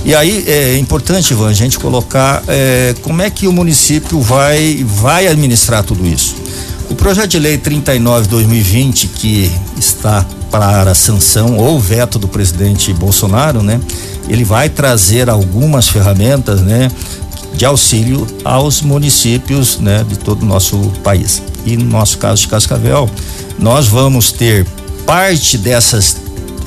E 0.04 0.14
aí 0.14 0.44
é 0.46 0.78
importante, 0.78 1.32
Ivan, 1.32 1.48
a 1.48 1.52
gente 1.52 1.78
colocar 1.78 2.42
é, 2.48 2.94
como 3.02 3.20
é 3.20 3.28
que 3.28 3.46
o 3.46 3.52
município 3.52 4.20
vai, 4.20 4.84
vai 4.86 5.26
administrar 5.26 5.82
tudo 5.84 6.06
isso. 6.06 6.34
O 6.88 6.94
projeto 6.94 7.32
de 7.32 7.38
lei 7.38 7.58
39/2020 7.58 9.08
que 9.14 9.52
está 9.78 10.24
para 10.50 10.90
a 10.90 10.94
sanção 10.94 11.56
ou 11.56 11.78
veto 11.80 12.18
do 12.18 12.28
presidente 12.28 12.92
Bolsonaro, 12.92 13.62
né? 13.62 13.80
Ele 14.28 14.44
vai 14.44 14.68
trazer 14.68 15.28
algumas 15.28 15.88
ferramentas, 15.88 16.60
né? 16.60 16.90
De 17.54 17.64
auxílio 17.64 18.26
aos 18.44 18.82
municípios, 18.82 19.78
né? 19.78 20.04
De 20.08 20.18
todo 20.18 20.42
o 20.42 20.46
nosso 20.46 20.78
país. 21.02 21.42
E 21.64 21.76
no 21.76 21.84
nosso 21.84 22.18
caso 22.18 22.42
de 22.42 22.48
Cascavel, 22.48 23.10
nós 23.58 23.88
vamos 23.88 24.32
ter 24.32 24.66
parte 25.06 25.58
dessas 25.58 26.16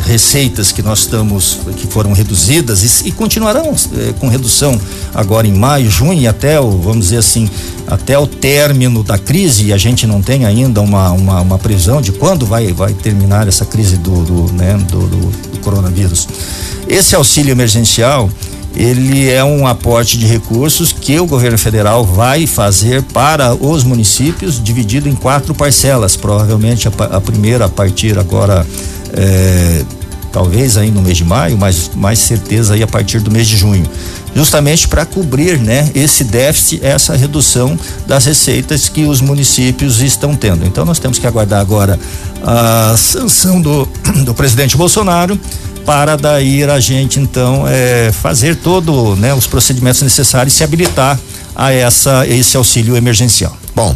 receitas 0.02 0.72
que 0.72 0.82
nós 0.82 1.00
estamos, 1.00 1.60
que 1.78 1.88
foram 1.88 2.14
reduzidas 2.14 3.02
e, 3.02 3.10
e 3.10 3.12
continuarão 3.12 3.74
eh, 3.98 4.14
com 4.20 4.28
redução 4.28 4.80
agora 5.14 5.48
em 5.48 5.54
maio, 5.54 5.90
junho 5.90 6.20
e 6.20 6.28
até 6.28 6.60
o, 6.60 6.70
vamos 6.72 7.06
dizer 7.06 7.18
assim, 7.18 7.50
até 7.88 8.18
o 8.18 8.26
término 8.26 9.04
da 9.04 9.18
crise, 9.18 9.66
e 9.66 9.74
a 9.74 9.78
gente 9.78 10.08
não 10.08 10.22
tem 10.22 10.46
ainda 10.46 10.82
uma, 10.82 11.12
uma, 11.12 11.42
uma 11.42 11.60
previsão 11.60 12.02
de 12.02 12.12
quando 12.12 12.46
vai, 12.46 12.72
vai 12.72 12.94
terminar 12.94 13.48
essa 13.48 13.66
crise 13.66 13.98
do, 13.98 14.24
do, 14.24 14.54
né, 14.54 14.78
do, 14.90 15.08
do, 15.08 15.50
do 15.50 15.60
coronavírus. 15.60 16.28
Esse 16.88 17.16
auxílio 17.16 17.52
emergencial, 17.52 18.30
ele 18.76 19.30
é 19.30 19.44
um 19.44 19.68
aporte 19.68 20.18
de 20.18 20.26
recursos 20.26 20.94
que 20.94 21.20
o 21.20 21.26
governo 21.26 21.58
federal 21.58 22.06
vai 22.06 22.48
fazer 22.48 23.04
para 23.04 23.54
os 23.54 23.84
municípios, 23.84 24.64
dividido 24.64 25.10
em 25.10 25.16
quatro 25.16 25.54
parcelas. 25.54 26.16
Provavelmente 26.16 26.88
a, 26.88 26.92
a 27.18 27.22
primeira 27.22 27.66
a 27.66 27.70
partir 27.70 28.18
agora 28.18 28.66
é, 29.14 29.84
talvez 30.32 30.78
aí 30.78 30.90
no 30.90 31.02
mês 31.02 31.18
de 31.18 31.26
maio, 31.26 31.58
mas 31.58 31.92
mais 31.96 32.20
certeza 32.20 32.74
aí 32.74 32.84
a 32.84 32.88
partir 32.88 33.20
do 33.20 33.30
mês 33.30 33.48
de 33.48 33.58
junho, 33.58 33.86
justamente 34.36 34.88
para 34.88 35.06
cobrir, 35.06 35.60
né, 35.60 35.90
esse 35.94 36.24
déficit, 36.24 36.84
essa 36.84 37.16
redução 37.16 37.78
das 38.08 38.26
receitas 38.26 38.88
que 38.88 39.04
os 39.04 39.22
municípios 39.22 40.02
estão 40.02 40.36
tendo. 40.36 40.66
Então 40.66 40.86
nós 40.86 41.00
temos 41.00 41.20
que 41.20 41.28
aguardar 41.28 41.60
agora 41.60 42.00
a 42.44 42.96
sanção 42.98 43.62
do, 43.62 43.88
do 44.26 44.34
presidente 44.34 44.78
Bolsonaro 44.78 45.40
para 45.86 46.16
daí 46.16 46.64
a 46.64 46.80
gente 46.80 47.20
então 47.20 47.66
é, 47.68 48.12
fazer 48.12 48.56
todo, 48.56 49.16
né, 49.16 49.34
os 49.34 49.48
procedimentos 49.48 50.02
necessários 50.02 50.54
e 50.54 50.58
se 50.58 50.64
habilitar 50.64 51.20
a 51.56 51.74
essa 51.74 52.26
esse 52.28 52.56
auxílio 52.56 52.96
emergencial. 52.96 53.56
Bom, 53.76 53.96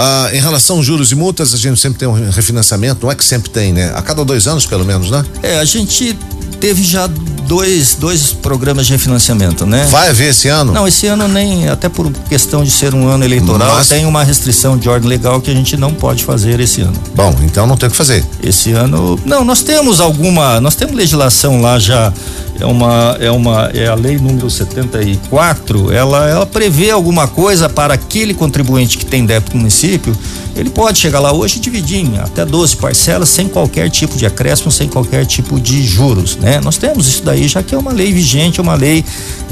ah, 0.00 0.30
em 0.32 0.38
relação 0.38 0.76
aos 0.76 0.86
juros 0.86 1.10
e 1.10 1.16
multas, 1.16 1.52
a 1.52 1.56
gente 1.56 1.80
sempre 1.80 1.98
tem 1.98 2.06
um 2.06 2.30
refinanciamento, 2.30 3.04
não 3.04 3.10
é 3.10 3.16
que 3.16 3.24
sempre 3.24 3.50
tem, 3.50 3.72
né? 3.72 3.92
A 3.96 4.00
cada 4.00 4.24
dois 4.24 4.46
anos, 4.46 4.64
pelo 4.64 4.84
menos, 4.84 5.10
né? 5.10 5.24
É, 5.42 5.58
a 5.58 5.64
gente 5.64 6.16
teve 6.60 6.84
já 6.84 7.10
dois, 7.48 7.94
dois 7.94 8.32
programas 8.32 8.86
de 8.86 8.92
refinanciamento, 8.92 9.64
né? 9.66 9.88
Vai 9.90 10.10
haver 10.10 10.30
esse 10.30 10.48
ano? 10.48 10.72
Não, 10.72 10.86
esse 10.86 11.06
ano 11.06 11.26
nem, 11.26 11.68
até 11.68 11.88
por 11.88 12.12
questão 12.28 12.62
de 12.62 12.70
ser 12.70 12.94
um 12.94 13.08
ano 13.08 13.24
eleitoral, 13.24 13.76
Mas... 13.76 13.88
tem 13.88 14.04
uma 14.04 14.22
restrição 14.22 14.76
de 14.76 14.88
ordem 14.88 15.08
legal 15.08 15.40
que 15.40 15.50
a 15.50 15.54
gente 15.54 15.76
não 15.76 15.92
pode 15.92 16.24
fazer 16.24 16.60
esse 16.60 16.82
ano. 16.82 16.92
Bom, 17.14 17.34
então 17.42 17.66
não 17.66 17.76
tem 17.76 17.88
o 17.88 17.90
que 17.90 17.96
fazer. 17.96 18.24
Esse 18.42 18.72
ano, 18.72 19.18
não, 19.24 19.44
nós 19.44 19.62
temos 19.62 19.98
alguma, 19.98 20.60
nós 20.60 20.74
temos 20.74 20.94
legislação 20.94 21.62
lá 21.62 21.78
já 21.78 22.12
é 22.60 22.66
uma 22.66 23.16
é 23.20 23.30
uma 23.30 23.70
é 23.72 23.86
a 23.86 23.94
lei 23.94 24.18
número 24.18 24.50
74, 24.50 25.92
ela 25.92 26.28
ela 26.28 26.46
prevê 26.46 26.90
alguma 26.90 27.28
coisa 27.28 27.68
para 27.68 27.94
aquele 27.94 28.34
contribuinte 28.34 28.98
que 28.98 29.06
tem 29.06 29.24
débito 29.24 29.52
no 29.54 29.60
município, 29.60 30.16
ele 30.60 30.70
pode 30.70 30.98
chegar 30.98 31.20
lá 31.20 31.32
hoje 31.32 31.58
e 31.58 31.60
dividir 31.60 31.98
em 31.98 32.18
até 32.18 32.44
12 32.44 32.76
parcelas 32.76 33.28
sem 33.28 33.48
qualquer 33.48 33.90
tipo 33.90 34.16
de 34.16 34.26
acréscimo, 34.26 34.70
sem 34.70 34.88
qualquer 34.88 35.26
tipo 35.26 35.60
de 35.60 35.82
juros, 35.84 36.36
né? 36.36 36.60
Nós 36.62 36.76
temos 36.76 37.06
isso 37.06 37.22
daí 37.22 37.48
já 37.48 37.62
que 37.62 37.74
é 37.74 37.78
uma 37.78 37.92
lei 37.92 38.12
vigente, 38.12 38.60
é 38.60 38.62
uma 38.62 38.74
lei 38.74 39.04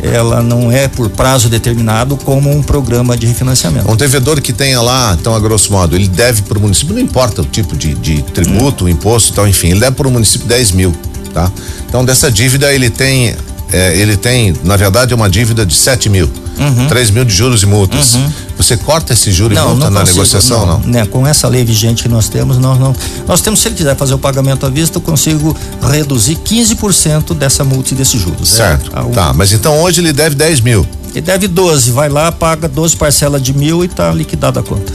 ela 0.03 0.43
não 0.43 0.71
é 0.71 0.89
por 0.89 1.09
prazo 1.09 1.49
determinado 1.49 2.17
como 2.19 2.51
um 2.51 2.63
programa 2.63 3.17
de 3.17 3.27
refinanciamento. 3.27 3.91
Um 3.91 3.97
devedor 3.97 4.41
que 4.41 4.53
tenha 4.53 4.81
lá, 4.81 5.17
então 5.19 5.35
a 5.35 5.41
grosso 5.41 5.73
modo, 5.73 5.97
ele 5.97 6.09
deve 6.09 6.43
para 6.43 6.59
o 6.59 6.61
município, 6.61 6.95
não 6.95 7.01
importa 7.01 7.43
o 7.43 7.45
tipo 7.45 7.77
de, 7.77 7.95
de 7.95 8.23
tributo, 8.23 8.85
hum. 8.85 8.89
imposto, 8.89 9.33
tal, 9.33 9.49
enfim, 9.49 9.69
ele 9.69 9.81
deve 9.81 9.97
para 9.97 10.07
o 10.07 10.11
município 10.11 10.47
10 10.47 10.73
mil 10.73 10.95
tá? 11.37 11.53
Então 11.87 12.03
dessa 12.03 12.31
dívida 12.31 12.73
ele 12.73 12.89
tem, 12.89 13.37
é, 13.71 13.97
ele 13.99 14.17
tem, 14.17 14.55
na 14.65 14.77
verdade, 14.77 15.13
uma 15.13 15.29
dívida 15.29 15.67
de 15.67 15.75
7 15.75 16.09
mil. 16.09 16.31
Uhum. 16.59 16.87
3 16.89 17.11
mil 17.11 17.25
de 17.25 17.35
juros 17.35 17.63
e 17.63 17.67
multas. 17.67 18.15
Uhum. 18.15 18.33
Você 18.57 18.77
corta 18.77 19.13
esse 19.13 19.31
juro 19.31 19.55
não, 19.55 19.63
e 19.63 19.69
multa 19.69 19.91
na 19.91 20.01
consigo, 20.01 20.19
negociação, 20.19 20.67
não? 20.67 20.79
não? 20.81 20.89
Né, 20.89 21.07
com 21.07 21.27
essa 21.27 21.47
lei 21.49 21.65
vigente 21.65 22.03
que 22.03 22.09
nós 22.09 22.29
temos, 22.29 22.59
nós 22.59 22.79
não. 22.79 22.95
Nós 23.27 23.41
temos, 23.41 23.61
se 23.61 23.69
ele 23.69 23.75
quiser 23.75 23.97
fazer 23.97 24.15
o 24.15 24.19
pagamento 24.19 24.65
à 24.65 24.71
vista, 24.71 24.97
eu 24.97 25.03
consigo 25.03 25.57
reduzir 25.83 26.37
15% 26.37 27.35
dessa 27.35 27.63
multa 27.65 27.93
e 27.93 27.97
desses 27.97 28.21
juros. 28.21 28.55
É, 28.55 28.57
certo. 28.57 28.91
É, 28.97 29.03
tá, 29.11 29.33
mas 29.33 29.53
então 29.53 29.79
hoje 29.81 30.01
ele 30.01 30.13
deve 30.13 30.35
10 30.35 30.61
mil. 30.61 30.87
Ele 31.11 31.21
deve 31.21 31.49
12, 31.49 31.91
vai 31.93 32.09
lá, 32.09 32.31
paga 32.31 32.69
12 32.69 32.97
parcelas 32.97 33.43
de 33.43 33.53
mil 33.53 33.83
e 33.83 33.87
está 33.87 34.13
liquidada 34.13 34.61
a 34.61 34.63
conta. 34.63 34.93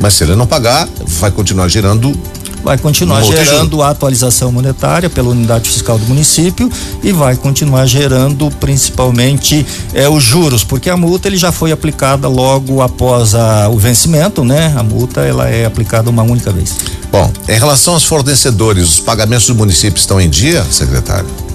Mas 0.00 0.14
se 0.14 0.24
ele 0.24 0.34
não 0.34 0.46
pagar, 0.46 0.88
vai 1.06 1.30
continuar 1.30 1.68
gerando 1.68 2.14
vai 2.66 2.76
continuar 2.76 3.22
gerando 3.22 3.80
a 3.80 3.90
atualização 3.90 4.50
monetária 4.50 5.08
pela 5.08 5.28
unidade 5.28 5.70
fiscal 5.70 5.96
do 5.96 6.04
município 6.06 6.68
e 7.00 7.12
vai 7.12 7.36
continuar 7.36 7.86
gerando 7.86 8.50
principalmente 8.58 9.64
eh, 9.94 10.08
os 10.08 10.24
juros, 10.24 10.64
porque 10.64 10.90
a 10.90 10.96
multa 10.96 11.28
ele 11.28 11.36
já 11.36 11.52
foi 11.52 11.70
aplicada 11.70 12.26
logo 12.26 12.82
após 12.82 13.36
a, 13.36 13.68
o 13.68 13.78
vencimento, 13.78 14.42
né? 14.42 14.74
A 14.76 14.82
multa 14.82 15.20
ela 15.20 15.48
é 15.48 15.64
aplicada 15.64 16.10
uma 16.10 16.24
única 16.24 16.50
vez. 16.50 16.74
Bom, 17.12 17.32
em 17.48 17.56
relação 17.56 17.94
aos 17.94 18.04
fornecedores, 18.04 18.82
os 18.82 18.98
pagamentos 18.98 19.46
do 19.46 19.54
município 19.54 20.00
estão 20.00 20.20
em 20.20 20.28
dia, 20.28 20.66
secretário? 20.68 21.45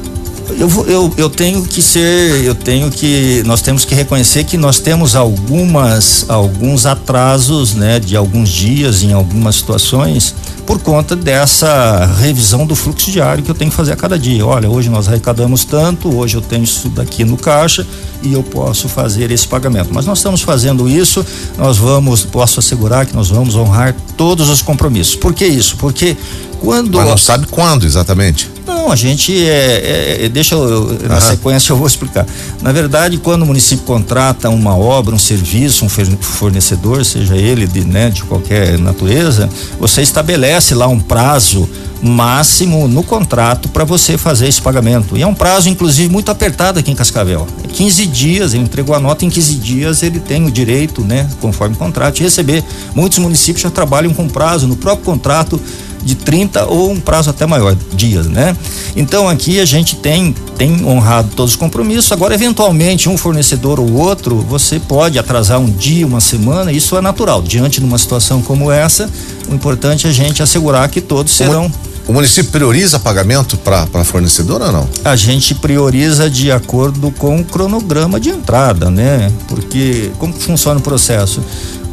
Eu, 0.58 0.86
eu, 0.88 1.14
eu 1.18 1.30
tenho 1.30 1.64
que 1.64 1.82
ser, 1.82 2.44
eu 2.44 2.56
tenho 2.56 2.90
que, 2.90 3.44
nós 3.46 3.62
temos 3.62 3.86
que 3.86 3.96
reconhecer 3.96 4.44
que 4.44 4.58
nós 4.58 4.80
temos 4.80 5.16
algumas, 5.16 6.26
alguns 6.28 6.86
atrasos, 6.86 7.74
né, 7.74 8.00
de 8.00 8.16
alguns 8.16 8.50
dias 8.50 9.04
em 9.04 9.14
algumas 9.14 9.56
situações 9.56 10.36
por 10.66 10.80
conta 10.80 11.16
dessa 11.16 12.06
revisão 12.20 12.66
do 12.66 12.76
fluxo 12.76 13.12
diário 13.12 13.44
que 13.44 13.52
eu 13.52 13.56
tenho 13.56 13.70
que 13.70 13.76
fazer 13.76 13.92
a 13.92 13.96
cada 13.96 14.18
dia. 14.18 14.46
Olha, 14.46 14.70
hoje 14.70 14.90
nós 14.90 15.08
arrecadamos 15.08 15.66
tanto, 15.66 16.16
hoje 16.16 16.38
eu 16.38 16.42
tenho 16.42 16.64
isso 16.64 16.88
daqui 16.90 17.26
no 17.26 17.36
caixa 17.36 17.86
e 18.24 18.32
eu 18.34 18.42
posso 18.44 18.88
fazer 18.88 19.32
esse 19.32 19.48
pagamento. 19.48 19.90
Mas 19.92 20.06
nós 20.06 20.20
estamos 20.20 20.42
fazendo 20.42 20.88
isso, 20.88 21.26
nós 21.58 21.78
vamos, 21.78 22.24
posso 22.24 22.60
assegurar 22.60 23.06
que 23.06 23.14
nós 23.14 23.30
vamos 23.30 23.56
honrar 23.56 23.94
todos 24.16 24.50
os 24.50 24.62
compromissos. 24.62 25.16
Por 25.16 25.34
que 25.34 25.46
isso? 25.46 25.76
Porque 25.78 26.16
quando. 26.62 26.98
Mas 26.98 27.10
não 27.10 27.18
sabe 27.18 27.48
quando 27.48 27.86
exatamente? 27.86 28.50
Não, 28.72 28.90
a 28.90 28.96
gente 28.96 29.38
é, 29.48 30.18
é, 30.22 30.26
é 30.26 30.30
deixa 30.30 30.56
eu, 30.56 30.98
na 31.04 31.16
uhum. 31.16 31.22
sequência 31.22 31.74
eu 31.74 31.78
vou 31.78 31.86
explicar. 31.86 32.26
Na 32.62 32.72
verdade, 32.72 33.18
quando 33.18 33.44
o 33.44 33.46
município 33.46 33.84
contrata 33.86 34.50
uma 34.50 34.78
obra, 34.78 35.14
um 35.14 35.20
serviço, 35.20 35.86
um 35.86 35.90
fornecedor, 35.90 37.04
seja 37.04 37.36
ele 37.36 37.68
de, 37.68 37.84
né, 37.84 38.10
de 38.10 38.24
qualquer 38.24 38.80
natureza, 38.80 39.50
você 39.78 40.02
estabelece 40.02 40.74
lá 40.74 40.88
um 40.88 41.00
prazo 41.00 41.70
máximo 42.02 42.88
no 42.88 43.04
contrato 43.04 43.70
para 43.70 43.84
você 43.84 44.18
fazer 44.18 44.48
esse 44.48 44.62
pagamento. 44.62 45.16
E 45.16 45.22
é 45.22 45.28
um 45.28 45.36
prazo, 45.36 45.70
inclusive, 45.70 46.10
muito 46.10 46.32
apertado 46.32 46.80
aqui 46.80 46.90
em 46.92 46.96
Cascavel. 46.96 47.46
15 47.74 48.06
dias, 48.08 48.54
ele 48.54 48.64
entregou 48.64 48.96
a 48.96 49.00
nota 49.00 49.24
em 49.26 49.30
15 49.30 49.56
dias, 49.56 50.02
ele 50.02 50.20
tem 50.20 50.46
o 50.46 50.52
direito, 50.52 51.02
né, 51.02 51.30
conforme 51.40 51.76
o 51.76 51.78
contrato, 51.78 52.16
de 52.16 52.24
receber. 52.24 52.64
Muitos 52.96 53.20
municípios 53.20 53.62
já 53.62 53.70
trabalham 53.70 54.14
com 54.14 54.28
prazo 54.28 54.66
no 54.66 54.76
próprio 54.76 55.06
contrato 55.06 55.62
de 56.04 56.16
30 56.16 56.66
ou 56.66 56.92
um 56.92 57.00
prazo 57.00 57.30
até 57.30 57.46
maior, 57.46 57.76
dias, 57.94 58.28
né? 58.28 58.56
Então 58.96 59.28
aqui 59.28 59.60
a 59.60 59.66
gente 59.66 59.96
tem 59.96 60.34
tem 60.58 60.86
honrado 60.86 61.30
todos 61.36 61.54
os 61.54 61.58
compromissos. 61.58 62.12
Agora, 62.12 62.36
eventualmente, 62.36 63.10
um 63.10 63.18
fornecedor 63.18 63.80
ou 63.80 63.94
outro, 63.94 64.38
você 64.48 64.80
pode 64.80 65.18
atrasar 65.18 65.60
um 65.60 65.66
dia, 65.66 66.06
uma 66.06 66.22
semana, 66.22 66.72
isso 66.72 66.96
é 66.96 67.02
natural. 67.02 67.42
Diante 67.42 67.80
de 67.80 67.86
uma 67.86 67.98
situação 67.98 68.44
como 68.44 68.72
essa, 68.72 69.10
o 69.50 69.56
importante 69.56 70.06
é 70.06 70.12
a 70.12 70.14
gente 70.14 70.44
assegurar 70.44 70.88
que 70.90 71.02
todos 71.02 71.34
serão. 71.34 71.72
O 72.08 72.14
município 72.14 72.52
prioriza 72.52 73.00
pagamento 73.00 73.58
para 73.58 74.04
fornecedor 74.04 74.62
ou 74.62 74.72
não? 74.72 74.90
A 75.04 75.16
gente 75.16 75.56
prioriza 75.56 76.30
de 76.30 76.52
acordo 76.52 77.10
com 77.12 77.40
o 77.40 77.44
cronograma 77.44 78.20
de 78.20 78.30
entrada, 78.30 78.90
né? 78.90 79.32
Porque 79.48 80.12
como 80.20 80.34
funciona 80.34 80.80
o 80.80 80.84
processo? 80.84 81.42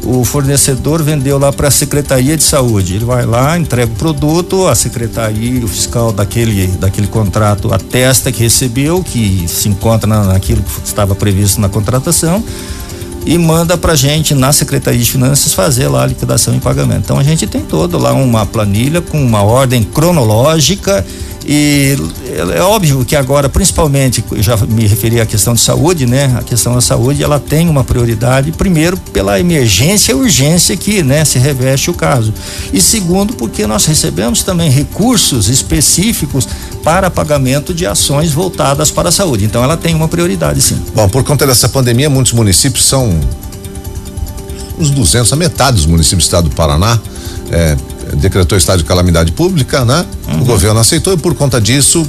O 0.03 0.23
fornecedor 0.23 1.03
vendeu 1.03 1.37
lá 1.37 1.51
para 1.51 1.67
a 1.67 1.71
Secretaria 1.71 2.37
de 2.37 2.43
Saúde. 2.43 2.95
Ele 2.95 3.05
vai 3.05 3.25
lá, 3.25 3.57
entrega 3.57 3.91
o 3.91 3.95
produto, 3.95 4.67
a 4.67 4.75
secretaria, 4.75 5.63
o 5.63 5.67
fiscal 5.67 6.11
daquele, 6.11 6.67
daquele 6.67 7.07
contrato 7.07 7.73
atesta 7.73 8.31
que 8.31 8.41
recebeu, 8.43 9.03
que 9.03 9.45
se 9.47 9.67
encontra 9.67 10.07
na, 10.07 10.23
naquilo 10.23 10.61
que 10.61 10.87
estava 10.87 11.15
previsto 11.15 11.59
na 11.59 11.69
contratação 11.69 12.43
e 13.25 13.37
manda 13.37 13.77
para 13.77 13.95
gente 13.95 14.33
na 14.33 14.51
Secretaria 14.51 14.99
de 14.99 15.11
Finanças 15.11 15.53
fazer 15.53 15.87
lá 15.87 16.03
a 16.03 16.07
liquidação 16.07 16.55
em 16.55 16.59
pagamento. 16.59 17.01
Então 17.03 17.19
a 17.19 17.23
gente 17.23 17.45
tem 17.45 17.61
todo 17.61 17.97
lá 17.97 18.13
uma 18.13 18.45
planilha 18.45 19.01
com 19.01 19.21
uma 19.21 19.43
ordem 19.43 19.83
cronológica 19.83 21.05
e 21.45 21.97
é, 22.25 22.57
é 22.57 22.61
óbvio 22.61 23.03
que 23.05 23.15
agora, 23.15 23.47
principalmente, 23.47 24.23
já 24.37 24.57
me 24.57 24.85
referi 24.85 25.19
à 25.19 25.25
questão 25.25 25.53
de 25.53 25.61
saúde, 25.61 26.05
né? 26.05 26.35
A 26.37 26.43
questão 26.43 26.75
da 26.75 26.81
saúde, 26.81 27.23
ela 27.23 27.39
tem 27.39 27.69
uma 27.69 27.83
prioridade, 27.83 28.51
primeiro, 28.51 28.97
pela 29.13 29.39
emergência 29.39 30.11
e 30.11 30.15
urgência 30.15 30.75
que, 30.75 31.01
né, 31.01 31.23
se 31.23 31.39
reveste 31.39 31.89
o 31.89 31.93
caso. 31.93 32.33
E 32.73 32.81
segundo, 32.81 33.33
porque 33.33 33.65
nós 33.65 33.85
recebemos 33.85 34.43
também 34.43 34.69
recursos 34.69 35.47
específicos 35.47 36.47
para 36.83 37.09
pagamento 37.09 37.73
de 37.73 37.85
ações 37.85 38.31
voltadas 38.31 38.91
para 38.91 39.09
a 39.09 39.11
saúde. 39.11 39.45
Então, 39.45 39.63
ela 39.63 39.77
tem 39.77 39.95
uma 39.95 40.07
prioridade, 40.07 40.61
sim. 40.61 40.79
Bom, 40.93 41.07
por 41.07 41.23
conta 41.23 41.47
dessa 41.47 41.69
pandemia, 41.69 42.09
muitos 42.09 42.33
municípios 42.33 42.85
são 42.85 43.19
uns 44.77 44.89
200, 44.89 45.31
a 45.33 45.35
metade 45.35 45.77
dos 45.77 45.85
municípios 45.85 46.23
do 46.23 46.27
estado 46.27 46.49
do 46.49 46.55
Paraná 46.55 46.99
é, 47.51 47.75
decretou 48.15 48.57
estado 48.57 48.79
de 48.79 48.85
calamidade 48.85 49.31
pública, 49.31 49.85
né? 49.85 50.05
Uhum. 50.27 50.41
O 50.41 50.45
governo 50.45 50.79
aceitou 50.79 51.13
e 51.13 51.17
por 51.17 51.33
conta 51.35 51.59
disso, 51.59 52.05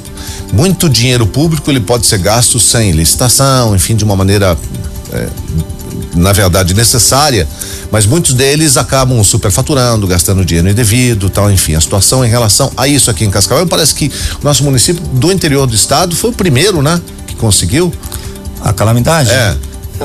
muito 0.52 0.88
dinheiro 0.88 1.26
público 1.26 1.70
ele 1.70 1.80
pode 1.80 2.06
ser 2.06 2.18
gasto 2.18 2.58
sem 2.58 2.92
licitação, 2.92 3.74
enfim, 3.74 3.94
de 3.94 4.04
uma 4.04 4.16
maneira 4.16 4.56
é, 5.12 5.28
na 6.14 6.32
verdade 6.32 6.74
necessária, 6.74 7.46
mas 7.90 8.06
muitos 8.06 8.34
deles 8.34 8.76
acabam 8.76 9.22
superfaturando, 9.22 10.06
gastando 10.06 10.44
dinheiro 10.44 10.68
indevido, 10.68 11.28
tal, 11.28 11.50
enfim, 11.50 11.74
a 11.74 11.80
situação 11.80 12.24
em 12.24 12.28
relação 12.28 12.70
a 12.76 12.86
isso 12.88 13.10
aqui 13.10 13.24
em 13.24 13.30
Cascavel, 13.30 13.66
parece 13.66 13.94
que 13.94 14.10
o 14.40 14.44
nosso 14.44 14.62
município 14.64 15.02
do 15.14 15.30
interior 15.30 15.66
do 15.66 15.74
estado 15.74 16.14
foi 16.14 16.30
o 16.30 16.32
primeiro, 16.32 16.82
né, 16.82 17.00
que 17.26 17.34
conseguiu 17.36 17.92
a 18.62 18.72
calamidade. 18.72 19.30
É. 19.30 19.56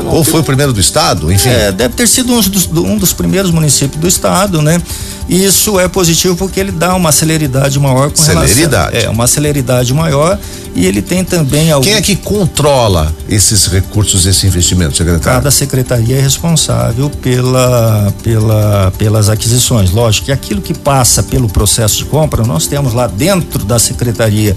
Ou 0.08 0.26
foi 0.26 0.42
o 0.42 0.44
primeiro 0.44 0.74
do 0.74 0.80
estado, 0.80 1.32
enfim. 1.32 1.48
É, 1.48 1.72
deve 1.72 1.94
ter 1.94 2.06
sido 2.06 2.34
um 2.34 2.42
dos, 2.42 2.68
um 2.68 2.98
dos 2.98 3.14
primeiros 3.14 3.50
municípios 3.50 4.00
do 4.00 4.08
estado, 4.08 4.62
né? 4.62 4.82
Isso 5.28 5.80
é 5.80 5.88
positivo 5.88 6.36
porque 6.36 6.60
ele 6.60 6.72
dá 6.72 6.94
uma 6.94 7.12
celeridade 7.12 7.80
maior 7.80 8.12
com 8.12 8.18
celeridade. 8.18 8.92
relação. 8.92 9.12
É, 9.12 9.14
uma 9.14 9.28
celeridade 9.28 9.94
maior 9.94 10.38
e 10.76 10.86
ele 10.86 11.02
tem 11.02 11.24
também 11.24 11.72
algum... 11.72 11.84
Quem 11.84 11.94
é 11.94 12.02
que 12.02 12.16
controla 12.16 13.14
esses 13.28 13.66
recursos, 13.68 14.26
esse 14.26 14.46
investimento, 14.46 14.96
secretário? 14.96 15.24
Cada 15.24 15.50
secretaria 15.50 16.18
é 16.18 16.22
responsável 16.22 17.10
pela, 17.10 18.14
pela, 18.22 18.94
pelas 18.98 19.30
aquisições. 19.30 19.92
Lógico 19.92 20.28
que 20.28 20.32
aquilo 20.32 20.62
que 20.62 20.74
passa 20.74 21.24
pelo 21.24 21.48
processo 21.50 21.98
de 21.98 22.06
compra, 22.06 22.44
nós 22.44 22.68
temos 22.68 22.94
lá 22.94 23.08
dentro 23.08 23.64
da 23.64 23.80
secretaria 23.80 24.56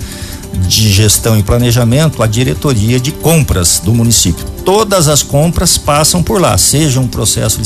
de 0.66 0.92
gestão 0.92 1.38
e 1.38 1.42
planejamento 1.42 2.22
a 2.22 2.26
diretoria 2.26 2.98
de 2.98 3.12
compras 3.12 3.80
do 3.84 3.94
município 3.94 4.58
todas 4.68 5.08
as 5.08 5.22
compras 5.22 5.78
passam 5.78 6.22
por 6.22 6.38
lá, 6.38 6.58
seja 6.58 7.00
um 7.00 7.06
processo 7.08 7.58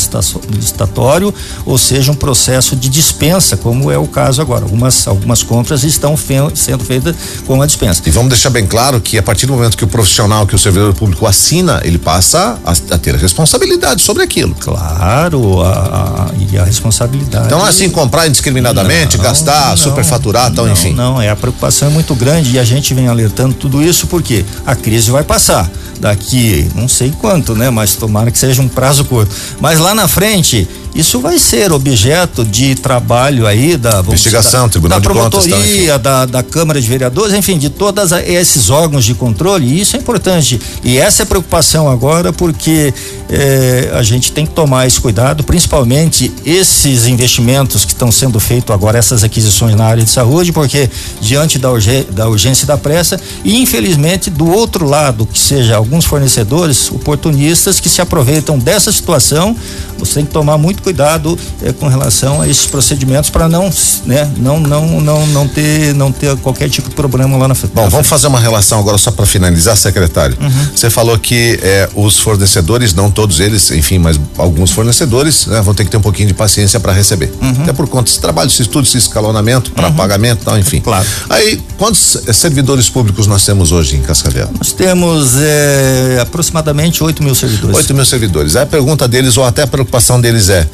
licitatório 0.49 1.35
ou 1.67 1.77
seja 1.77 2.13
um 2.13 2.15
processo 2.15 2.77
de 2.77 2.89
dispensa, 2.89 3.57
como 3.57 3.91
é 3.91 3.99
o 3.99 4.07
caso 4.07 4.41
agora. 4.41 4.63
Algumas, 4.63 5.09
algumas 5.09 5.43
compras 5.43 5.83
estão 5.83 6.17
fe 6.17 6.37
sendo 6.55 6.85
feitas 6.85 7.17
com 7.45 7.61
a 7.61 7.67
dispensa. 7.67 8.01
E 8.07 8.11
vamos 8.13 8.29
deixar 8.29 8.51
bem 8.51 8.65
claro 8.69 9.01
que 9.01 9.19
a 9.19 9.23
partir 9.23 9.47
do 9.47 9.53
momento 9.53 9.77
que 9.77 9.83
o 9.83 9.89
profissional, 9.89 10.47
que 10.47 10.55
o 10.55 10.59
servidor 10.59 10.95
público 10.95 11.27
assina, 11.27 11.81
ele 11.83 11.99
passa 11.99 12.57
a, 12.65 12.71
a 12.71 12.99
ter 12.99 13.17
responsabilidade 13.17 14.01
sobre 14.01 14.23
aquilo. 14.23 14.55
Claro, 14.61 15.61
a, 15.61 15.71
a, 15.71 16.31
e 16.39 16.57
a 16.57 16.63
responsabilidade. 16.63 17.47
Então, 17.47 17.65
assim, 17.65 17.91
comprar 17.91 18.29
indiscriminadamente, 18.29 19.17
não, 19.17 19.25
gastar, 19.25 19.71
não, 19.71 19.77
superfaturar, 19.77 20.53
então, 20.53 20.67
não, 20.67 20.73
enfim. 20.73 20.93
Não, 20.93 21.21
é 21.21 21.29
a 21.29 21.35
preocupação 21.35 21.89
é 21.89 21.91
muito 21.91 22.15
grande 22.15 22.53
e 22.53 22.61
a 22.61 22.65
gente 22.65 22.82
vem 22.91 23.09
alertando 23.09 23.55
tudo 23.55 23.83
isso 23.83 24.07
porque 24.07 24.45
a 24.67 24.75
crise 24.75 25.11
vai 25.11 25.23
passar 25.23 25.71
daqui, 26.01 26.69
não 26.75 26.89
sei 26.89 27.13
quanto, 27.21 27.55
né? 27.55 27.71
Mas 27.71 27.95
tomara 27.95 28.31
que 28.31 28.39
seja 28.39 28.61
um 28.61 28.69
prazo 28.69 29.05
curto. 29.05 29.33
Mas 29.61 29.79
lá 29.79 29.95
na 29.95 30.09
frente, 30.09 30.69
isso 30.95 31.21
vai 31.21 31.39
ser 31.39 31.73
objeto 31.73 32.45
de 32.45 32.75
trabalho 32.75 33.47
aí 33.47 33.77
da 33.77 34.01
investigação, 34.01 34.65
da, 34.65 34.69
Tribunal 34.69 35.01
da 35.01 35.09
de 35.09 35.15
promotoria, 35.15 35.99
da, 35.99 36.27
da 36.27 36.43
Câmara 36.43 36.81
de 36.81 36.87
Vereadores, 36.87 37.35
enfim, 37.35 37.57
de 37.57 37.71
todos 37.71 38.13
esses 38.13 38.69
órgãos 38.69 39.05
de 39.05 39.15
controle. 39.15 39.67
E 39.67 39.81
isso 39.81 39.97
é 39.97 39.99
importante. 39.99 40.61
E 40.85 40.99
essa 40.99 41.23
é 41.23 41.25
a 41.25 41.27
preocupação 41.27 41.89
agora, 41.89 42.33
porque 42.33 42.93
eh, 43.31 43.91
a 43.95 44.03
gente 44.03 44.33
tem 44.33 44.45
que 44.45 44.53
tomar 44.53 44.87
esse 44.87 45.01
cuidado, 45.01 45.43
principalmente 45.43 46.31
esses 46.45 47.07
investimentos 47.07 47.87
que 47.87 47.93
estão 47.93 48.13
sendo 48.13 48.39
feitos 48.39 48.75
agora, 48.75 48.99
essas 48.99 49.25
aquisições 49.25 49.75
na 49.75 49.87
área 49.87 50.05
de 50.05 50.11
saúde, 50.11 50.53
porque 50.53 50.91
diante 51.21 51.59
da, 51.59 51.71
urgência, 51.71 52.13
da 52.13 52.29
urgência 52.29 52.65
e 52.65 52.67
da 52.67 52.77
pressa, 52.77 53.19
e 53.43 53.63
infelizmente 53.63 54.29
do 54.29 54.47
outro 54.47 54.87
lado, 54.87 55.27
que 55.27 55.39
seja 55.39 55.77
alguns 55.77 56.05
fornecedores 56.05 56.91
oportunistas 56.91 57.81
que 57.81 57.89
se 57.89 58.03
aproveitam 58.03 58.59
dessa 58.59 58.93
situação, 58.93 59.57
você 59.99 60.15
tem 60.15 60.27
que 60.27 60.33
tomar 60.33 60.59
muito 60.59 60.82
muito 60.83 60.93
cuidado 60.93 61.39
eh, 61.63 61.73
com 61.73 61.87
relação 61.87 62.43
a 62.43 62.49
esses 62.49 62.67
procedimentos 62.67 63.31
para 63.31 63.49
não, 63.49 63.71
né, 64.05 64.31
não, 64.37 64.61
não, 64.61 65.01
não, 65.01 65.27
não 65.29 65.49
ter, 65.49 65.95
não 65.95 66.11
ter 66.11 66.37
qualquer 66.39 66.69
tipo 66.69 66.89
de 66.89 66.95
problema 66.95 67.39
lá 67.39 67.49
na 67.49 67.55
frente. 67.55 67.73
Bom, 67.73 67.89
vamos 67.89 68.09
fazer 68.09 68.27
uma 68.27 68.41
relação 68.41 68.81
agora 68.81 68.99
só 68.99 69.11
para 69.11 69.25
finalizar, 69.25 69.77
secretário. 69.77 70.37
Uhum. 70.41 70.67
Você 70.75 70.91
falou 70.91 71.19
que 71.19 71.59
eh, 71.63 71.89
os 71.95 72.19
fornecedores, 72.19 72.93
não 72.93 73.11
todos 73.11 73.41
eles, 73.41 73.71
enfim, 73.71 73.99
mas 73.99 74.21
alguns 74.37 74.73
fornecedores 74.73 75.47
né, 75.47 75.61
vão 75.63 75.73
ter 75.73 75.85
que 75.85 75.91
ter 75.91 75.97
um 75.97 76.03
pouquinho 76.03 76.29
de 76.29 76.35
paciência 76.35 76.81
para 76.81 76.93
receber. 76.93 77.33
Uhum. 77.41 77.63
Até 77.63 77.73
por 77.73 77.89
conta 77.89 78.05
desse 78.05 78.21
trabalho, 78.21 78.49
esse 78.49 78.63
estudo, 78.63 78.87
esse 78.87 78.99
escalonamento 78.99 79.71
para 79.71 79.89
uhum. 79.89 79.95
pagamento, 79.95 80.45
tal, 80.45 80.59
enfim. 80.59 80.81
Claro. 80.81 81.07
Aí, 81.31 81.61
quantos 81.79 82.17
eh, 82.27 82.33
servidores 82.33 82.89
públicos 82.89 83.27
nós 83.27 83.45
temos 83.45 83.73
hoje 83.73 83.97
em 83.97 84.03
Cascavel? 84.03 84.49
Nós 84.59 84.73
temos 84.73 85.33
eh, 85.37 86.19
aproximadamente 86.21 87.03
8 87.03 87.23
mil 87.23 87.35
servidores. 87.35 87.77
8 87.77 87.95
mil 87.95 88.05
servidores. 88.05 88.57
Aí 88.57 88.65
a 88.65 88.67
pergunta 88.67 89.07
deles, 89.07 89.37
ou 89.37 89.45
até 89.45 89.63
a 89.63 89.67
preocupação 89.67 90.21
deles 90.21 90.49
é: 90.49 90.67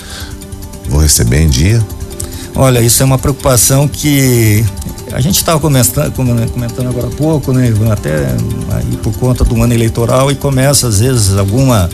Vou 0.88 1.00
receber 1.00 1.42
em 1.42 1.48
dia? 1.48 1.84
Olha, 2.54 2.80
isso 2.80 3.02
é 3.02 3.06
uma 3.06 3.18
preocupação 3.18 3.86
que 3.86 4.64
a 5.12 5.20
gente 5.20 5.36
estava 5.36 5.60
comentando, 5.60 6.12
comentando 6.12 6.88
agora 6.88 7.06
há 7.06 7.10
pouco, 7.10 7.52
né, 7.52 7.72
até 7.90 8.34
aí 8.74 8.96
por 9.02 9.12
conta 9.14 9.44
do 9.44 9.62
ano 9.62 9.72
eleitoral 9.72 10.30
e 10.30 10.34
começa 10.34 10.88
às 10.88 11.00
vezes 11.00 11.36
alguma 11.36 11.88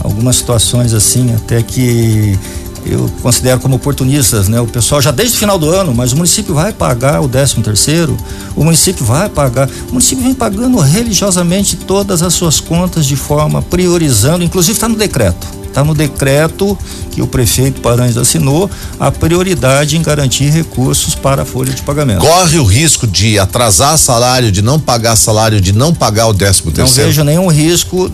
algumas 0.00 0.36
situações 0.36 0.92
assim, 0.92 1.34
até 1.34 1.62
que 1.62 2.38
eu 2.86 3.10
considero 3.22 3.58
como 3.58 3.76
oportunistas, 3.76 4.48
né? 4.48 4.60
O 4.60 4.66
pessoal 4.66 5.00
já 5.00 5.10
desde 5.10 5.36
o 5.36 5.38
final 5.38 5.58
do 5.58 5.70
ano, 5.70 5.94
mas 5.94 6.12
o 6.12 6.16
município 6.16 6.54
vai 6.54 6.72
pagar 6.72 7.22
o 7.22 7.28
13 7.28 7.62
terceiro, 7.62 8.16
o 8.54 8.62
município 8.62 9.04
vai 9.04 9.28
pagar, 9.28 9.68
o 9.88 9.92
município 9.92 10.22
vem 10.22 10.34
pagando 10.34 10.78
religiosamente 10.78 11.76
todas 11.76 12.22
as 12.22 12.34
suas 12.34 12.60
contas 12.60 13.06
de 13.06 13.16
forma 13.16 13.62
priorizando, 13.62 14.44
inclusive 14.44 14.76
está 14.76 14.88
no 14.88 14.96
decreto 14.96 15.63
Está 15.74 15.82
no 15.82 15.92
decreto 15.92 16.78
que 17.10 17.20
o 17.20 17.26
prefeito 17.26 17.80
Paranhos 17.80 18.16
assinou 18.16 18.70
a 19.00 19.10
prioridade 19.10 19.96
em 19.96 20.02
garantir 20.02 20.48
recursos 20.48 21.16
para 21.16 21.42
a 21.42 21.44
folha 21.44 21.72
de 21.72 21.82
pagamento. 21.82 22.20
Corre 22.20 22.60
o 22.60 22.64
risco 22.64 23.08
de 23.08 23.40
atrasar 23.40 23.98
salário, 23.98 24.52
de 24.52 24.62
não 24.62 24.78
pagar 24.78 25.16
salário, 25.16 25.60
de 25.60 25.72
não 25.72 25.92
pagar 25.92 26.28
o 26.28 26.32
décimo 26.32 26.70
terceiro? 26.70 27.08
Não 27.08 27.08
vejo 27.08 27.24
nenhum 27.24 27.48
risco, 27.48 28.08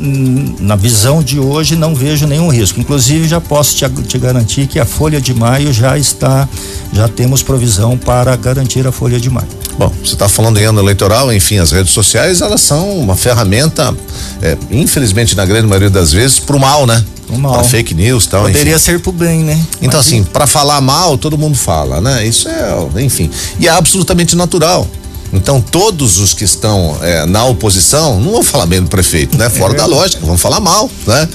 na 0.59 0.75
visão 0.75 1.23
de 1.23 1.39
hoje, 1.39 1.77
não 1.77 1.95
vejo 1.95 2.27
nenhum 2.27 2.49
risco. 2.49 2.81
Inclusive, 2.81 3.29
já 3.29 3.43
posso 3.43 3.77
te, 3.77 3.87
te 4.05 4.19
garantir 4.19 4.67
que 4.67 4.81
a 4.81 4.87
folha 4.87 5.21
de 5.21 5.35
maio 5.35 5.71
já 5.71 5.99
está, 5.99 6.49
já 6.93 7.09
temos 7.09 7.43
provisão 7.43 7.97
para 7.97 8.35
garantir 8.37 8.87
a 8.87 8.93
folha 8.93 9.21
de 9.21 9.31
maio. 9.31 9.49
Bom, 9.79 9.93
você 10.05 10.15
está 10.15 10.29
falando 10.29 10.59
em 10.59 10.65
ano 10.65 10.81
eleitoral, 10.81 11.33
enfim, 11.33 11.59
as 11.59 11.73
redes 11.73 11.93
sociais 11.93 12.41
elas 12.41 12.61
são 12.61 12.99
uma 12.99 13.17
ferramenta, 13.17 13.95
é, 14.43 14.57
infelizmente 14.71 15.37
na 15.37 15.47
grande 15.47 15.67
maioria 15.67 15.91
das 15.91 16.13
vezes, 16.13 16.39
para 16.39 16.57
o 16.57 16.61
mal, 16.61 16.87
né? 16.87 17.05
mal. 17.39 17.63
fake 17.65 17.95
news 17.95 18.27
tal. 18.27 18.43
Poderia 18.43 18.75
enfim. 18.75 18.79
ser 18.79 19.01
pro 19.01 19.13
bem, 19.13 19.41
né? 19.41 19.55
Então, 19.81 19.99
Mas 19.99 20.07
assim, 20.07 20.25
para 20.25 20.47
falar 20.47 20.81
mal, 20.81 21.17
todo 21.17 21.39
mundo 21.39 21.57
fala, 21.57 22.01
né? 22.01 22.27
Isso 22.27 22.49
é, 22.49 23.03
enfim. 23.03 23.31
E 23.59 23.69
é 23.69 23.71
absolutamente 23.71 24.37
natural. 24.37 24.87
Então, 25.33 25.61
todos 25.61 26.19
os 26.19 26.35
que 26.35 26.45
estão 26.45 26.99
é, 27.03 27.25
na 27.27 27.45
oposição 27.45 28.21
não 28.21 28.33
vão 28.33 28.43
falar 28.43 28.67
bem 28.67 28.83
do 28.83 28.89
prefeito, 28.89 29.39
né? 29.39 29.49
Fora 29.49 29.75
é. 29.75 29.77
da 29.77 29.87
lógica, 29.87 30.25
vão 30.27 30.37
falar 30.37 30.61
mal, 30.61 30.91
né? 31.07 31.29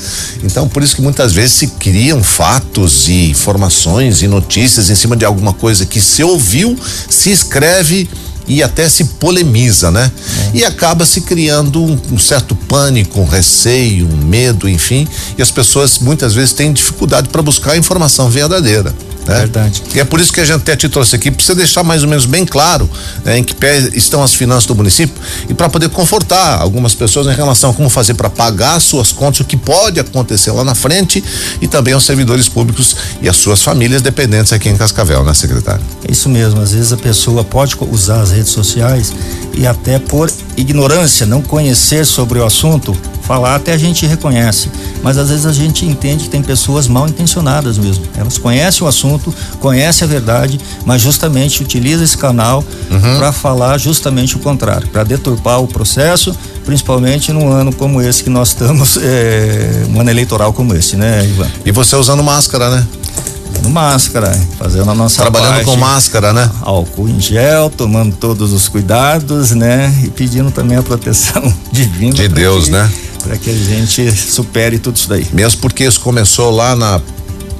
Então, 0.43 0.67
por 0.67 0.83
isso 0.83 0.95
que 0.95 1.01
muitas 1.01 1.31
vezes 1.31 1.53
se 1.53 1.67
criam 1.67 2.23
fatos 2.23 3.07
e 3.07 3.29
informações 3.29 4.21
e 4.21 4.27
notícias 4.27 4.89
em 4.89 4.95
cima 4.95 5.15
de 5.15 5.23
alguma 5.23 5.53
coisa 5.53 5.85
que 5.85 6.01
se 6.01 6.23
ouviu, 6.23 6.77
se 7.09 7.31
escreve 7.31 8.09
e 8.47 8.61
até 8.61 8.87
se 8.87 9.03
polemiza, 9.05 9.89
né? 9.89 10.11
É. 10.53 10.57
E 10.57 10.65
acaba 10.65 11.05
se 11.05 11.21
criando 11.21 11.81
um, 11.81 11.99
um, 12.11 12.19
certo 12.19 12.55
pânico, 12.55 13.19
um 13.19 13.25
receio, 13.25 14.07
um 14.07 14.17
medo, 14.17 14.69
enfim, 14.69 15.07
e 15.37 15.41
as 15.41 15.51
pessoas 15.51 15.99
muitas 15.99 16.33
vezes 16.33 16.53
têm 16.53 16.71
dificuldade 16.71 17.29
para 17.29 17.41
buscar 17.41 17.71
a 17.71 17.77
informação 17.77 18.29
verdadeira. 18.29 18.93
Né? 19.27 19.39
Verdade. 19.39 19.83
E 19.93 19.99
é 19.99 20.05
por 20.05 20.19
isso 20.19 20.31
que 20.31 20.39
a 20.39 20.45
gente 20.45 20.57
até 20.57 20.75
te 20.75 20.87
trouxe 20.87 21.15
aqui, 21.15 21.31
para 21.31 21.43
você 21.43 21.55
deixar 21.55 21.83
mais 21.83 22.03
ou 22.03 22.09
menos 22.09 22.25
bem 22.25 22.45
claro 22.45 22.89
né, 23.23 23.37
em 23.37 23.43
que 23.43 23.55
pé 23.55 23.77
estão 23.93 24.23
as 24.23 24.33
finanças 24.33 24.65
do 24.65 24.75
município 24.75 25.15
e 25.49 25.53
para 25.53 25.67
poder 25.67 25.89
confortar 25.89 26.59
algumas 26.59 26.93
pessoas 26.93 27.27
em 27.27 27.33
relação 27.33 27.71
a 27.71 27.73
como 27.73 27.89
fazer 27.89 28.13
para 28.13 28.29
pagar 28.29 28.79
suas 28.79 29.11
contas, 29.11 29.39
o 29.39 29.45
que 29.45 29.57
pode 29.57 29.99
acontecer 29.99 30.51
lá 30.51 30.63
na 30.63 30.75
frente 30.75 31.23
e 31.61 31.67
também 31.67 31.93
aos 31.93 32.05
servidores 32.05 32.47
públicos 32.47 32.95
e 33.21 33.27
as 33.27 33.37
suas 33.37 33.61
famílias 33.61 34.01
dependentes 34.01 34.53
aqui 34.53 34.69
em 34.69 34.77
Cascavel, 34.77 35.23
né, 35.23 35.33
secretário? 35.33 35.83
É 36.07 36.11
isso 36.11 36.29
mesmo, 36.29 36.61
às 36.61 36.71
vezes 36.71 36.93
a 36.93 36.97
pessoa 36.97 37.43
pode 37.43 37.75
usar 37.91 38.21
as 38.21 38.31
redes 38.31 38.51
sociais 38.51 39.13
e 39.53 39.65
até 39.65 39.97
por 39.97 40.31
ignorância, 40.55 41.25
não 41.25 41.41
conhecer 41.41 42.05
sobre 42.05 42.39
o 42.39 42.45
assunto, 42.45 42.95
falar 43.25 43.55
até 43.55 43.73
a 43.73 43.77
gente 43.77 44.05
reconhece, 44.05 44.69
mas 45.01 45.17
às 45.17 45.29
vezes 45.29 45.45
a 45.45 45.51
gente 45.51 45.85
entende 45.85 46.25
que 46.25 46.29
tem 46.29 46.41
pessoas 46.41 46.87
mal 46.87 47.07
intencionadas 47.07 47.77
mesmo. 47.77 48.05
Elas 48.15 48.37
conhecem 48.37 48.85
o 48.85 48.87
assunto, 48.87 49.33
conhecem 49.59 50.07
a 50.07 50.09
verdade, 50.09 50.59
mas 50.85 51.01
justamente 51.01 51.61
utiliza 51.63 52.03
esse 52.03 52.17
canal 52.17 52.63
uhum. 52.89 53.17
para 53.17 53.31
falar 53.31 53.77
justamente 53.77 54.35
o 54.35 54.39
contrário, 54.39 54.87
para 54.87 55.03
deturpar 55.03 55.61
o 55.61 55.67
processo, 55.67 56.35
principalmente 56.63 57.33
num 57.33 57.49
ano 57.51 57.73
como 57.73 58.01
esse 58.01 58.23
que 58.23 58.29
nós 58.29 58.49
estamos, 58.49 58.97
é, 58.97 59.85
um 59.93 59.99
ano 59.99 60.09
eleitoral 60.09 60.53
como 60.53 60.75
esse, 60.75 60.95
né, 60.95 61.25
Ivan? 61.25 61.47
E 61.65 61.71
você 61.71 61.95
usando 61.95 62.23
máscara, 62.23 62.69
né? 62.69 62.87
usando 63.65 63.69
máscara, 63.69 64.39
fazendo 64.57 64.91
a 64.91 64.95
nossa 64.95 65.21
Trabalhando 65.21 65.55
parte, 65.55 65.65
com 65.65 65.77
máscara, 65.77 66.33
né? 66.33 66.49
Álcool 66.61 67.09
em 67.09 67.19
gel, 67.19 67.69
tomando 67.69 68.15
todos 68.15 68.53
os 68.53 68.67
cuidados, 68.67 69.51
né? 69.51 69.93
E 70.03 70.09
pedindo 70.09 70.51
também 70.51 70.77
a 70.77 70.83
proteção 70.83 71.41
divina. 71.71 72.13
De 72.13 72.27
Deus, 72.27 72.69
né? 72.69 72.89
Para 73.25 73.37
que 73.37 73.49
a 73.49 73.53
gente 73.53 74.11
supere 74.11 74.79
tudo 74.79 74.95
isso 74.95 75.09
daí. 75.09 75.27
Mesmo 75.33 75.61
porque 75.61 75.83
isso 75.83 75.99
começou 75.99 76.51
lá 76.51 76.75
na 76.75 77.01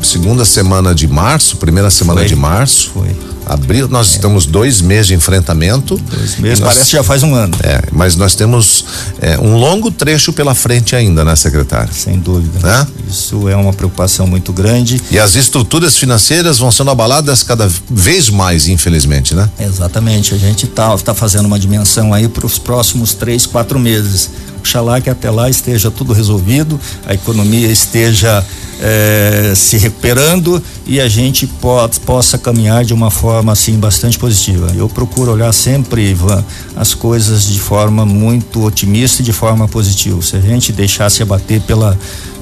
segunda 0.02 0.46
semana 0.46 0.94
de 0.94 1.08
março, 1.08 1.58
primeira 1.58 1.90
semana 1.90 2.20
Foi. 2.20 2.28
de 2.28 2.36
março. 2.36 2.92
Foi 2.94 3.16
abril, 3.46 3.88
nós 3.88 4.12
é. 4.12 4.16
estamos 4.16 4.46
dois 4.46 4.82
meses 4.82 5.08
de 5.08 5.14
enfrentamento. 5.14 5.98
Dois 5.98 6.38
meses, 6.38 6.60
nós, 6.60 6.74
parece 6.74 6.90
que 6.90 6.98
já 6.98 7.04
faz 7.04 7.24
um 7.24 7.34
ano. 7.36 7.56
É, 7.64 7.82
mas 7.92 8.16
nós 8.16 8.36
temos 8.36 8.86
é, 9.22 9.38
um 9.38 9.56
longo 9.56 9.92
trecho 9.92 10.34
pela 10.34 10.56
frente 10.56 10.96
ainda, 10.96 11.24
né, 11.24 11.36
secretário? 11.36 11.94
Sem 11.94 12.18
dúvida. 12.18 12.60
Né? 12.60 12.88
Isso 13.10 13.48
é 13.48 13.56
uma 13.56 13.72
preocupação 13.72 14.26
muito 14.26 14.52
grande. 14.52 15.02
E 15.12 15.20
as 15.20 15.36
estruturas 15.36 15.96
financeiras 15.96 16.58
vão 16.58 16.72
sendo 16.72 16.90
abaladas 16.90 17.44
cada 17.44 17.70
vez 17.90 18.30
mais, 18.30 18.68
infelizmente, 18.68 19.36
né? 19.36 19.50
Exatamente. 19.60 20.34
A 20.34 20.38
gente 20.38 20.66
está 20.66 20.98
tá 20.98 21.14
fazendo 21.14 21.46
uma 21.46 21.60
dimensão 21.60 22.14
aí 22.14 22.28
para 22.28 22.46
os 22.46 22.58
próximos 22.58 23.14
três, 23.14 23.46
quatro 23.46 23.80
meses. 23.80 24.30
Oxalá 24.66 25.00
que 25.00 25.12
até 25.12 25.30
lá 25.30 25.48
esteja 25.48 25.92
tudo 25.92 26.12
resolvido, 26.12 26.80
a 27.06 27.14
economia 27.14 27.68
esteja 27.68 28.44
eh, 28.82 29.54
se 29.56 29.78
recuperando 29.78 30.62
e 30.88 31.00
a 31.00 31.08
gente 31.08 31.46
po 31.46 31.88
possa 32.04 32.40
caminhar 32.40 32.84
de 32.84 32.92
uma 32.92 33.12
forma 33.12 33.52
assim 33.52 33.78
bastante 33.78 34.18
positiva. 34.18 34.74
Eu 34.76 34.90
procuro 34.90 35.32
olhar 35.32 35.54
sempre, 35.54 36.10
Ivan, 36.10 36.44
as 36.76 36.96
coisas 36.96 37.44
de 37.46 37.60
forma 37.60 38.08
muito 38.08 38.66
otimista 38.66 39.22
e 39.22 39.26
de 39.26 39.32
forma 39.32 39.68
positiva. 39.68 40.20
Se 40.24 40.36
a 40.36 40.42
gente 40.42 40.74
deixar 40.74 41.12
se 41.12 41.22
abater 41.22 41.62
pela 41.62 41.96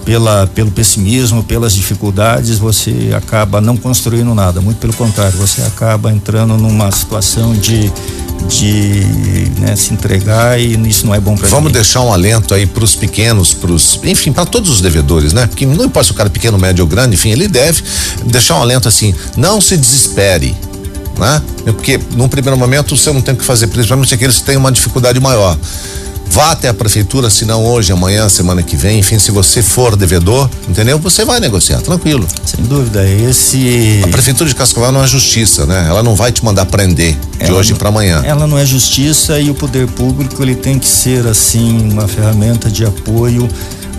pela, 0.05 0.47
pelo 0.47 0.71
pessimismo, 0.71 1.43
pelas 1.43 1.73
dificuldades, 1.73 2.57
você 2.57 3.11
acaba 3.15 3.61
não 3.61 3.77
construindo 3.77 4.33
nada. 4.33 4.61
Muito 4.61 4.77
pelo 4.77 4.93
contrário, 4.93 5.37
você 5.37 5.61
acaba 5.61 6.11
entrando 6.11 6.57
numa 6.57 6.91
situação 6.91 7.53
de 7.53 7.91
de 8.47 9.05
né, 9.59 9.75
se 9.75 9.93
entregar 9.93 10.59
e 10.59 10.73
isso 10.89 11.05
não 11.05 11.15
é 11.15 11.19
bom 11.19 11.35
para 11.35 11.47
Vamos 11.47 11.67
ninguém. 11.67 11.81
deixar 11.81 12.01
um 12.01 12.11
alento 12.11 12.53
aí 12.53 12.65
para 12.65 12.83
os 12.83 12.95
pequenos, 12.95 13.53
para 13.53 13.71
os, 13.71 13.99
enfim, 14.03 14.31
para 14.31 14.45
todos 14.45 14.69
os 14.69 14.81
devedores, 14.81 15.33
né? 15.33 15.47
Porque 15.47 15.65
não 15.65 15.85
importa 15.85 16.07
se 16.07 16.11
o 16.11 16.13
cara 16.13 16.27
é 16.27 16.31
pequeno, 16.31 16.57
médio 16.57 16.83
ou 16.83 16.89
grande, 16.89 17.15
enfim, 17.15 17.29
ele 17.29 17.47
deve 17.47 17.83
deixar 18.25 18.55
um 18.57 18.61
alento 18.61 18.87
assim, 18.87 19.13
não 19.37 19.61
se 19.61 19.77
desespere, 19.77 20.55
né? 21.17 21.41
Porque 21.65 21.99
num 22.15 22.27
primeiro 22.27 22.57
momento 22.57 22.97
você 22.97 23.11
não 23.11 23.21
tem 23.21 23.33
o 23.33 23.37
que 23.37 23.45
fazer, 23.45 23.67
principalmente 23.67 24.13
aqueles 24.13 24.39
que 24.39 24.43
têm 24.43 24.57
uma 24.57 24.71
dificuldade 24.71 25.19
maior. 25.19 25.57
Vá 26.27 26.51
até 26.51 26.67
a 26.67 26.73
prefeitura, 26.73 27.29
se 27.29 27.45
não 27.45 27.65
hoje, 27.65 27.91
amanhã, 27.91 28.27
semana 28.27 28.63
que 28.63 28.75
vem, 28.75 28.99
enfim, 28.99 29.19
se 29.19 29.31
você 29.31 29.61
for 29.61 29.95
devedor, 29.95 30.49
entendeu? 30.67 30.97
Você 30.99 31.23
vai 31.23 31.39
negociar, 31.39 31.79
tranquilo. 31.81 32.27
Sem 32.45 32.63
dúvida, 32.65 33.07
esse. 33.07 34.01
A 34.03 34.07
prefeitura 34.07 34.49
de 34.49 34.55
Cascavel 34.55 34.91
não 34.91 35.03
é 35.03 35.07
justiça, 35.07 35.65
né? 35.65 35.85
Ela 35.87 36.01
não 36.01 36.15
vai 36.15 36.31
te 36.31 36.43
mandar 36.43 36.65
prender 36.65 37.15
de 37.37 37.45
ela 37.45 37.59
hoje 37.59 37.75
para 37.75 37.89
amanhã. 37.89 38.23
Ela 38.25 38.47
não 38.47 38.57
é 38.57 38.65
justiça 38.65 39.39
e 39.39 39.49
o 39.49 39.53
poder 39.53 39.87
público 39.87 40.41
ele 40.41 40.55
tem 40.55 40.79
que 40.79 40.87
ser 40.87 41.27
assim 41.27 41.91
uma 41.91 42.07
ferramenta 42.07 42.69
de 42.69 42.83
apoio 42.83 43.47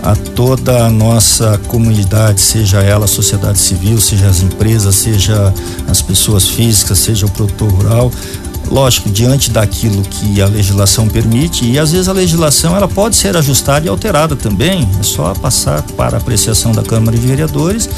a 0.04 0.14
toda 0.14 0.84
a 0.84 0.90
nossa 0.90 1.58
comunidade, 1.66 2.38
seja 2.38 2.82
ela 2.82 3.06
a 3.06 3.08
sociedade 3.08 3.58
civil, 3.58 3.98
seja 3.98 4.26
as 4.26 4.42
empresas, 4.42 4.94
seja 4.96 5.52
as 5.88 6.02
pessoas 6.02 6.46
físicas, 6.46 6.98
seja 6.98 7.24
o 7.24 7.30
produtor 7.30 7.70
rural, 7.70 8.12
lógico, 8.70 9.11
diante 9.11 9.50
daquilo 9.50 10.03
que 10.03 10.40
a 10.40 10.46
legislação 10.46 11.09
permite, 11.09 11.64
e 11.64 11.79
às 11.79 11.92
vezes 11.92 12.09
a 12.09 12.12
legislação 12.12 12.77
ela 12.77 12.88
pode 12.88 13.16
ser 13.16 13.37
ajustada 13.37 13.87
e 13.87 13.88
alterada 13.88 14.35
também, 14.37 14.88
é 14.98 15.03
só 15.03 15.33
passar 15.35 15.83
para 15.96 16.16
apreciação 16.16 16.72
da 16.72 16.83
Câmara 16.83 17.16
de 17.16 17.27
Vereadores 17.27 17.88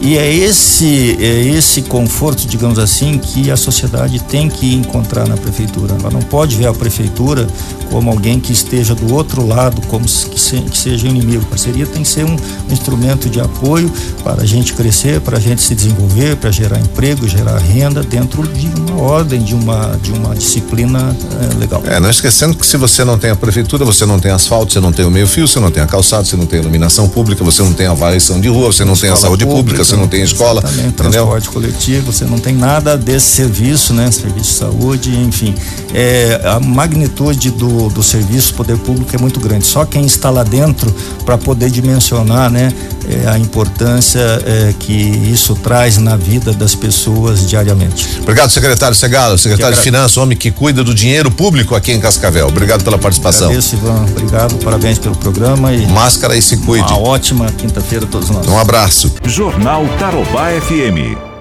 e 0.00 0.18
é 0.18 0.32
esse, 0.32 1.16
é 1.20 1.40
esse 1.48 1.82
conforto, 1.82 2.46
digamos 2.46 2.78
assim, 2.78 3.18
que 3.18 3.50
a 3.50 3.56
sociedade 3.56 4.18
tem 4.20 4.48
que 4.48 4.74
encontrar 4.74 5.26
na 5.26 5.36
prefeitura. 5.36 5.94
Ela 5.98 6.10
não 6.10 6.20
pode 6.20 6.56
ver 6.56 6.66
a 6.66 6.72
prefeitura 6.72 7.46
como 7.90 8.10
alguém 8.10 8.40
que 8.40 8.52
esteja 8.52 8.94
do 8.94 9.14
outro 9.14 9.46
lado, 9.46 9.80
como 9.86 10.04
que, 10.04 10.40
se, 10.40 10.56
que 10.56 10.76
seja 10.76 11.06
inimigo. 11.06 11.44
A 11.44 11.50
parceria 11.50 11.86
tem 11.86 12.02
que 12.02 12.08
ser 12.08 12.24
um, 12.24 12.36
um 12.68 12.72
instrumento 12.72 13.30
de 13.30 13.40
apoio 13.40 13.90
para 14.22 14.42
a 14.42 14.46
gente 14.46 14.72
crescer, 14.74 15.20
para 15.20 15.38
a 15.38 15.40
gente 15.40 15.62
se 15.62 15.74
desenvolver, 15.74 16.36
para 16.36 16.50
gerar 16.50 16.78
emprego, 16.80 17.26
gerar 17.28 17.58
renda 17.58 18.02
dentro 18.02 18.42
de 18.48 18.68
uma 18.80 19.00
ordem, 19.00 19.42
de 19.42 19.54
uma, 19.54 19.98
de 20.02 20.12
uma 20.12 20.34
disciplina 20.34 21.16
é, 21.40 21.54
legal. 21.58 21.82
É, 21.86 22.00
não 22.00 22.10
esquecendo 22.10 22.56
que 22.56 22.66
se 22.66 22.76
você 22.76 23.04
não 23.04 23.18
tem 23.18 23.30
a 23.30 23.36
prefeitura, 23.36 23.84
você 23.84 24.04
não 24.04 24.18
tem 24.18 24.32
asfalto, 24.32 24.72
você 24.72 24.80
não 24.80 24.92
tem 24.92 25.04
o 25.04 25.10
meio 25.10 25.26
fio, 25.26 25.46
você 25.46 25.60
não 25.60 25.70
tem 25.70 25.82
a 25.82 25.86
calçada, 25.86 26.24
você 26.24 26.36
não 26.36 26.46
tem 26.46 26.58
a 26.58 26.62
iluminação 26.62 27.08
pública, 27.08 27.44
você 27.44 27.62
não 27.62 27.72
tem 27.72 27.86
a 27.86 27.92
avaliação 27.92 28.40
de 28.40 28.48
rua, 28.48 28.72
você 28.72 28.84
não 28.84 28.96
tem 28.96 29.10
a 29.10 29.16
saúde 29.16 29.44
pública, 29.44 29.64
pública 29.64 29.83
você 29.84 29.96
não 29.96 30.08
tem 30.08 30.22
escola. 30.22 30.60
Exatamente, 30.64 30.94
transporte 30.94 31.48
coletivo, 31.48 32.12
você 32.12 32.24
não 32.24 32.38
tem 32.38 32.54
nada 32.54 32.96
desse 32.96 33.26
serviço, 33.26 33.92
né? 33.92 34.10
Serviço 34.10 34.52
de 34.52 34.56
saúde, 34.56 35.16
enfim. 35.16 35.54
É, 35.92 36.40
a 36.44 36.58
magnitude 36.60 37.50
do, 37.50 37.88
do 37.88 38.02
serviço 38.02 38.54
poder 38.54 38.78
público 38.78 39.14
é 39.14 39.18
muito 39.18 39.38
grande. 39.40 39.66
Só 39.66 39.84
quem 39.84 40.04
está 40.04 40.30
lá 40.30 40.42
dentro 40.42 40.94
para 41.24 41.38
poder 41.38 41.70
dimensionar, 41.70 42.50
né? 42.50 42.72
É, 43.08 43.28
a 43.28 43.38
importância 43.38 44.20
é, 44.44 44.74
que 44.78 44.92
isso 44.92 45.54
traz 45.56 45.98
na 45.98 46.16
vida 46.16 46.52
das 46.52 46.74
pessoas 46.74 47.46
diariamente. 47.46 48.20
Obrigado, 48.20 48.50
secretário 48.50 48.94
Segalo, 48.94 49.36
secretário 49.38 49.76
de 49.76 49.82
Finanças, 49.82 50.16
homem 50.16 50.36
que 50.36 50.50
cuida 50.50 50.82
do 50.82 50.94
dinheiro 50.94 51.30
público 51.30 51.74
aqui 51.74 51.92
em 51.92 52.00
Cascavel. 52.00 52.48
Obrigado 52.48 52.82
pela 52.84 52.98
participação. 52.98 53.48
Agradeço, 53.48 53.76
Ivan. 53.76 54.04
Obrigado, 54.10 54.56
parabéns 54.56 54.98
pelo 54.98 55.16
programa 55.16 55.72
e. 55.72 55.86
Máscara 55.86 56.36
e 56.36 56.42
se 56.42 56.56
cuide. 56.58 56.86
Uma 56.92 57.00
ótima 57.00 57.46
quinta-feira 57.52 58.04
a 58.04 58.08
todos 58.08 58.30
nós. 58.30 58.46
Um 58.46 58.58
abraço. 58.58 59.12
Jornal 59.24 59.86
Tarobá 59.98 60.48
FM. 60.60 61.33